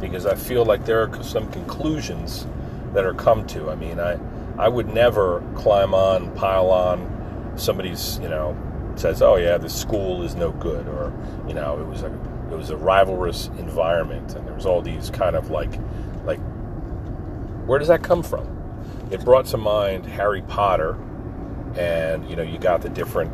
because 0.00 0.24
I 0.24 0.34
feel 0.34 0.64
like 0.64 0.86
there 0.86 1.02
are 1.02 1.22
some 1.22 1.50
conclusions 1.50 2.46
that 2.94 3.04
are 3.04 3.12
come 3.12 3.46
to. 3.48 3.70
I 3.70 3.74
mean, 3.74 4.00
I 4.00 4.18
I 4.58 4.68
would 4.68 4.88
never 4.88 5.42
climb 5.54 5.94
on, 5.94 6.34
pile 6.34 6.70
on 6.70 7.09
somebody's 7.56 8.18
you 8.20 8.28
know 8.28 8.56
says, 8.96 9.22
"Oh 9.22 9.36
yeah, 9.36 9.58
the 9.58 9.70
school 9.70 10.22
is 10.22 10.34
no 10.34 10.52
good," 10.52 10.86
or 10.88 11.12
you 11.48 11.54
know, 11.54 11.80
it 11.80 11.86
was 11.86 12.02
a 12.02 12.12
it 12.50 12.56
was 12.56 12.70
a 12.70 12.76
rivalrous 12.76 13.48
environment, 13.58 14.34
and 14.34 14.46
there 14.46 14.54
was 14.54 14.66
all 14.66 14.82
these 14.82 15.10
kind 15.10 15.36
of 15.36 15.50
like 15.50 15.72
like 16.24 16.40
where 17.66 17.78
does 17.78 17.88
that 17.88 18.02
come 18.02 18.22
from? 18.22 18.46
It 19.10 19.24
brought 19.24 19.46
to 19.46 19.56
mind 19.56 20.06
Harry 20.06 20.42
Potter, 20.42 20.96
and 21.76 22.28
you 22.28 22.36
know, 22.36 22.42
you 22.42 22.58
got 22.58 22.82
the 22.82 22.88
different 22.88 23.32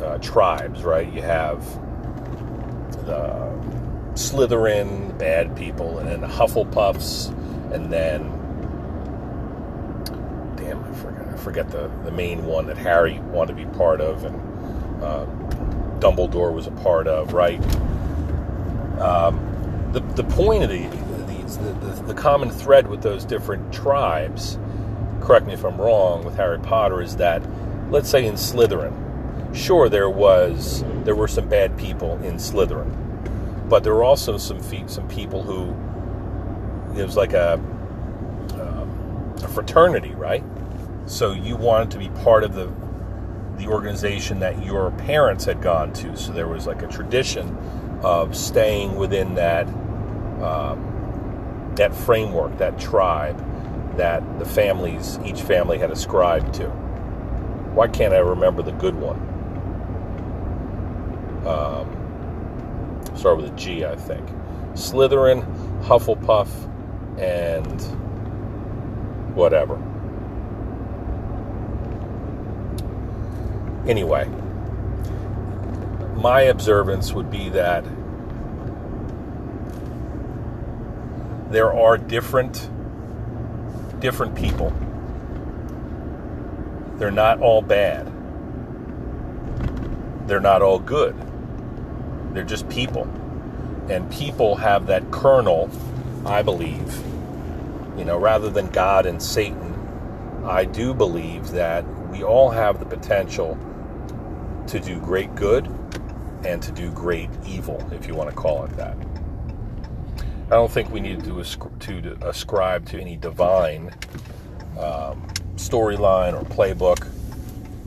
uh, 0.00 0.18
tribes, 0.18 0.82
right? 0.82 1.12
You 1.12 1.22
have 1.22 1.64
the 3.04 3.46
Slytherin, 4.14 5.18
bad 5.18 5.56
people, 5.56 5.98
and 5.98 6.08
then 6.08 6.20
the 6.20 6.26
Hufflepuffs, 6.26 7.30
and 7.72 7.92
then 7.92 8.32
forget 10.56 11.28
I 11.28 11.36
forget 11.36 11.70
the, 11.70 11.90
the 12.04 12.10
main 12.10 12.44
one 12.44 12.66
that 12.66 12.78
Harry 12.78 13.18
wanted 13.20 13.56
to 13.56 13.64
be 13.64 13.76
part 13.76 14.00
of 14.00 14.24
and 14.24 15.02
uh, 15.02 15.26
Dumbledore 16.00 16.52
was 16.52 16.66
a 16.66 16.70
part 16.72 17.06
of, 17.06 17.32
right? 17.32 17.60
Um, 19.00 19.90
the, 19.92 20.00
the 20.00 20.24
point 20.24 20.62
of 20.62 20.70
the, 20.70 20.86
the, 20.86 21.72
the, 21.86 22.02
the 22.08 22.14
common 22.14 22.50
thread 22.50 22.86
with 22.86 23.02
those 23.02 23.24
different 23.24 23.72
tribes, 23.72 24.58
correct 25.20 25.46
me 25.46 25.54
if 25.54 25.64
I'm 25.64 25.80
wrong, 25.80 26.24
with 26.24 26.36
Harry 26.36 26.58
Potter 26.58 27.00
is 27.02 27.16
that, 27.16 27.42
let's 27.90 28.08
say 28.08 28.26
in 28.26 28.34
Slytherin, 28.34 29.54
sure 29.54 29.88
there 29.88 30.10
was 30.10 30.84
there 31.04 31.14
were 31.14 31.28
some 31.28 31.48
bad 31.48 31.76
people 31.78 32.18
in 32.22 32.34
Slytherin, 32.36 33.68
but 33.68 33.84
there 33.84 33.94
were 33.94 34.04
also 34.04 34.36
some 34.36 34.60
some 34.88 35.08
people 35.08 35.42
who 35.42 35.74
it 37.00 37.04
was 37.04 37.16
like 37.16 37.32
a, 37.32 37.54
um, 37.54 39.34
a 39.42 39.48
fraternity, 39.48 40.14
right? 40.14 40.44
So 41.06 41.32
you 41.32 41.56
wanted 41.56 41.90
to 41.92 41.98
be 41.98 42.08
part 42.22 42.44
of 42.44 42.54
the 42.54 42.72
the 43.56 43.68
organization 43.68 44.40
that 44.40 44.62
your 44.62 44.90
parents 44.92 45.46
had 45.46 45.62
gone 45.62 45.90
to. 45.94 46.14
So 46.16 46.30
there 46.32 46.46
was 46.46 46.66
like 46.66 46.82
a 46.82 46.86
tradition 46.88 47.56
of 48.02 48.36
staying 48.36 48.96
within 48.96 49.34
that 49.36 49.66
um, 50.42 51.72
that 51.76 51.94
framework, 51.94 52.58
that 52.58 52.78
tribe 52.78 53.42
that 53.96 54.38
the 54.38 54.44
families, 54.44 55.18
each 55.24 55.40
family 55.42 55.78
had 55.78 55.90
ascribed 55.90 56.54
to. 56.54 56.68
Why 57.74 57.88
can't 57.88 58.12
I 58.12 58.18
remember 58.18 58.62
the 58.62 58.72
good 58.72 58.94
one? 58.94 59.16
Um, 61.46 63.16
start 63.16 63.38
with 63.38 63.52
a 63.52 63.56
G, 63.56 63.84
I 63.84 63.96
think. 63.96 64.28
Slytherin, 64.74 65.44
Hufflepuff, 65.82 66.48
and 67.18 67.80
whatever. 69.34 69.76
Anyway, 73.86 74.28
my 76.16 76.40
observance 76.42 77.12
would 77.12 77.30
be 77.30 77.48
that 77.50 77.84
there 81.50 81.72
are 81.72 81.96
different 81.96 82.68
different 84.00 84.34
people. 84.34 84.72
They're 86.96 87.10
not 87.10 87.40
all 87.40 87.62
bad. 87.62 88.12
They're 90.26 90.40
not 90.40 90.62
all 90.62 90.78
good. 90.78 91.14
They're 92.32 92.44
just 92.44 92.68
people. 92.68 93.04
And 93.88 94.10
people 94.10 94.56
have 94.56 94.86
that 94.88 95.10
kernel, 95.10 95.70
I 96.24 96.42
believe. 96.42 97.02
You 97.96 98.04
know, 98.04 98.18
rather 98.18 98.50
than 98.50 98.66
God 98.68 99.06
and 99.06 99.22
Satan, 99.22 99.74
I 100.44 100.64
do 100.64 100.92
believe 100.92 101.50
that 101.52 101.84
we 102.10 102.22
all 102.22 102.50
have 102.50 102.78
the 102.80 102.86
potential 102.86 103.56
to 104.68 104.80
do 104.80 104.98
great 105.00 105.34
good 105.34 105.66
and 106.44 106.62
to 106.62 106.72
do 106.72 106.90
great 106.92 107.30
evil, 107.46 107.86
if 107.92 108.06
you 108.06 108.14
want 108.14 108.30
to 108.30 108.36
call 108.36 108.64
it 108.64 108.76
that. 108.76 108.96
I 110.46 110.50
don't 110.50 110.70
think 110.70 110.90
we 110.90 111.00
need 111.00 111.24
to, 111.24 111.40
ascribe 112.22 112.86
to 112.86 113.00
any 113.00 113.16
divine 113.16 113.90
um, 114.78 115.26
storyline 115.56 116.40
or 116.40 116.44
playbook. 116.44 117.08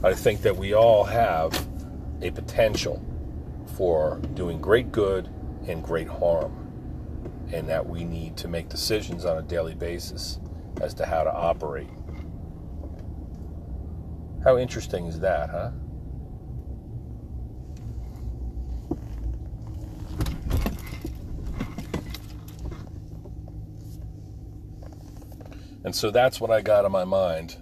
I 0.04 0.14
think 0.14 0.42
that 0.42 0.56
we 0.56 0.74
all 0.74 1.04
have 1.04 1.66
a 2.20 2.30
potential 2.30 3.02
for 3.76 4.20
doing 4.34 4.60
great 4.60 4.92
good 4.92 5.28
and 5.66 5.82
great 5.82 6.08
harm, 6.08 6.54
and 7.52 7.68
that 7.68 7.86
we 7.86 8.04
need 8.04 8.36
to 8.38 8.48
make 8.48 8.68
decisions 8.68 9.24
on 9.24 9.38
a 9.38 9.42
daily 9.42 9.74
basis 9.74 10.38
as 10.82 10.92
to 10.94 11.06
how 11.06 11.22
to 11.24 11.32
operate. 11.32 11.88
How 14.44 14.58
interesting 14.58 15.06
is 15.06 15.20
that, 15.20 15.50
huh? 15.50 15.70
And 25.84 25.94
so 25.94 26.10
that's 26.10 26.40
what 26.40 26.50
I 26.50 26.60
got 26.60 26.84
in 26.84 26.92
my 26.92 27.04
mind 27.04 27.56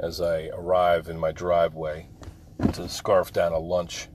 as 0.00 0.20
I 0.20 0.48
arrive 0.48 1.08
in 1.08 1.18
my 1.18 1.32
driveway 1.32 2.08
to 2.74 2.88
scarf 2.88 3.32
down 3.32 3.52
a 3.52 3.58
lunch 3.58 4.08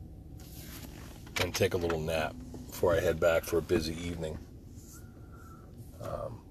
and 1.41 1.53
take 1.53 1.73
a 1.73 1.77
little 1.77 1.99
nap 1.99 2.35
before 2.67 2.95
I 2.95 2.99
head 2.99 3.19
back 3.19 3.43
for 3.43 3.57
a 3.57 3.61
busy 3.61 3.95
evening. 3.95 4.37
Um, 6.01 6.41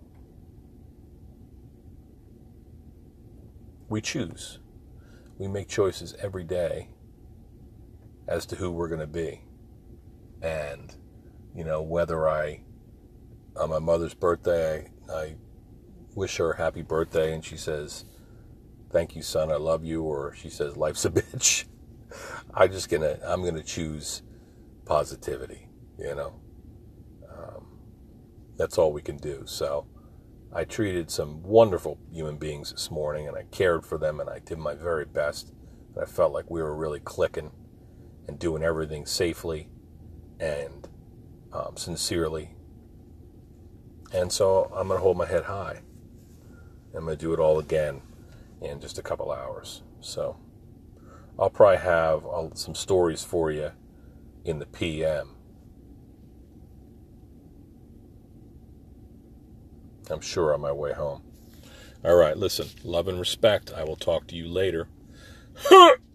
we 3.88 4.00
choose. 4.00 4.59
We 5.38 5.48
make 5.48 5.68
choices 5.68 6.14
every 6.20 6.44
day 6.44 6.88
as 8.29 8.46
to 8.46 8.57
who 8.57 8.70
we're 8.70 8.88
going 8.88 9.00
to 9.00 9.07
be. 9.07 9.42
And, 10.42 10.94
you 11.55 11.64
know, 11.64 11.83
whether 11.83 12.29
I, 12.29 12.62
on 13.57 13.70
my 13.70 13.79
mother's 13.79 14.14
birthday, 14.14 14.90
I, 15.12 15.14
I 15.14 15.35
wish 16.20 16.37
her 16.37 16.52
happy 16.52 16.83
birthday 16.83 17.33
and 17.33 17.42
she 17.42 17.56
says, 17.56 18.04
Thank 18.90 19.16
you, 19.16 19.22
son, 19.22 19.50
I 19.50 19.54
love 19.56 19.85
you, 19.87 20.02
or 20.02 20.35
she 20.35 20.50
says, 20.50 20.76
Life's 20.76 21.06
a 21.06 21.11
bitch. 21.18 21.64
I'm 22.52 22.70
just 22.70 22.90
gonna 22.90 23.18
I'm 23.24 23.42
gonna 23.42 23.62
choose 23.62 24.20
positivity, 24.85 25.68
you 25.98 26.14
know. 26.14 26.35
Um, 27.26 27.66
that's 28.59 28.76
all 28.76 28.92
we 28.92 29.00
can 29.00 29.16
do. 29.16 29.44
So 29.46 29.87
I 30.52 30.64
treated 30.64 31.11
some 31.11 31.42
wonderful 31.42 31.98
human 32.12 32.37
beings 32.37 32.70
this 32.70 32.90
morning 32.90 33.26
and 33.26 33.35
I 33.35 33.44
cared 33.44 33.87
for 33.87 33.96
them 33.96 34.20
and 34.20 34.28
I 34.28 34.40
did 34.40 34.59
my 34.59 34.74
very 34.74 35.06
best. 35.06 35.54
And 35.94 36.02
I 36.02 36.06
felt 36.06 36.35
like 36.35 36.50
we 36.50 36.61
were 36.61 36.76
really 36.76 37.00
clicking 37.00 37.50
and 38.28 38.38
doing 38.38 38.62
everything 38.62 39.06
safely 39.06 39.70
and 40.38 40.87
um, 41.52 41.78
sincerely. 41.78 42.50
And 44.12 44.30
so 44.30 44.70
I'm 44.74 44.88
going 44.88 44.98
to 44.98 45.02
hold 45.02 45.16
my 45.16 45.26
head 45.26 45.44
high. 45.44 45.80
I'm 46.94 47.05
going 47.05 47.16
to 47.16 47.20
do 47.20 47.33
it 47.33 47.40
all 47.40 47.59
again 47.59 48.03
in 48.61 48.81
just 48.81 48.98
a 48.98 49.03
couple 49.03 49.31
hours. 49.33 49.83
So 50.00 50.37
I'll 51.38 51.50
probably 51.50 51.79
have 51.79 52.26
uh, 52.26 52.55
some 52.55 52.74
stories 52.74 53.22
for 53.22 53.50
you 53.50 53.72
in 54.44 54.59
the 54.59 54.66
PM. 54.66 55.31
I'm 60.11 60.20
sure 60.20 60.53
on 60.53 60.61
my 60.61 60.72
way 60.72 60.92
home. 60.92 61.22
All 62.05 62.16
right, 62.16 62.37
listen, 62.37 62.68
love 62.83 63.09
and 63.09 63.20
respect. 63.20 63.72
I 63.72 63.85
will 63.85 63.96
talk 63.96 64.26
to 64.29 64.37
you 64.37 64.48
later. 64.48 64.88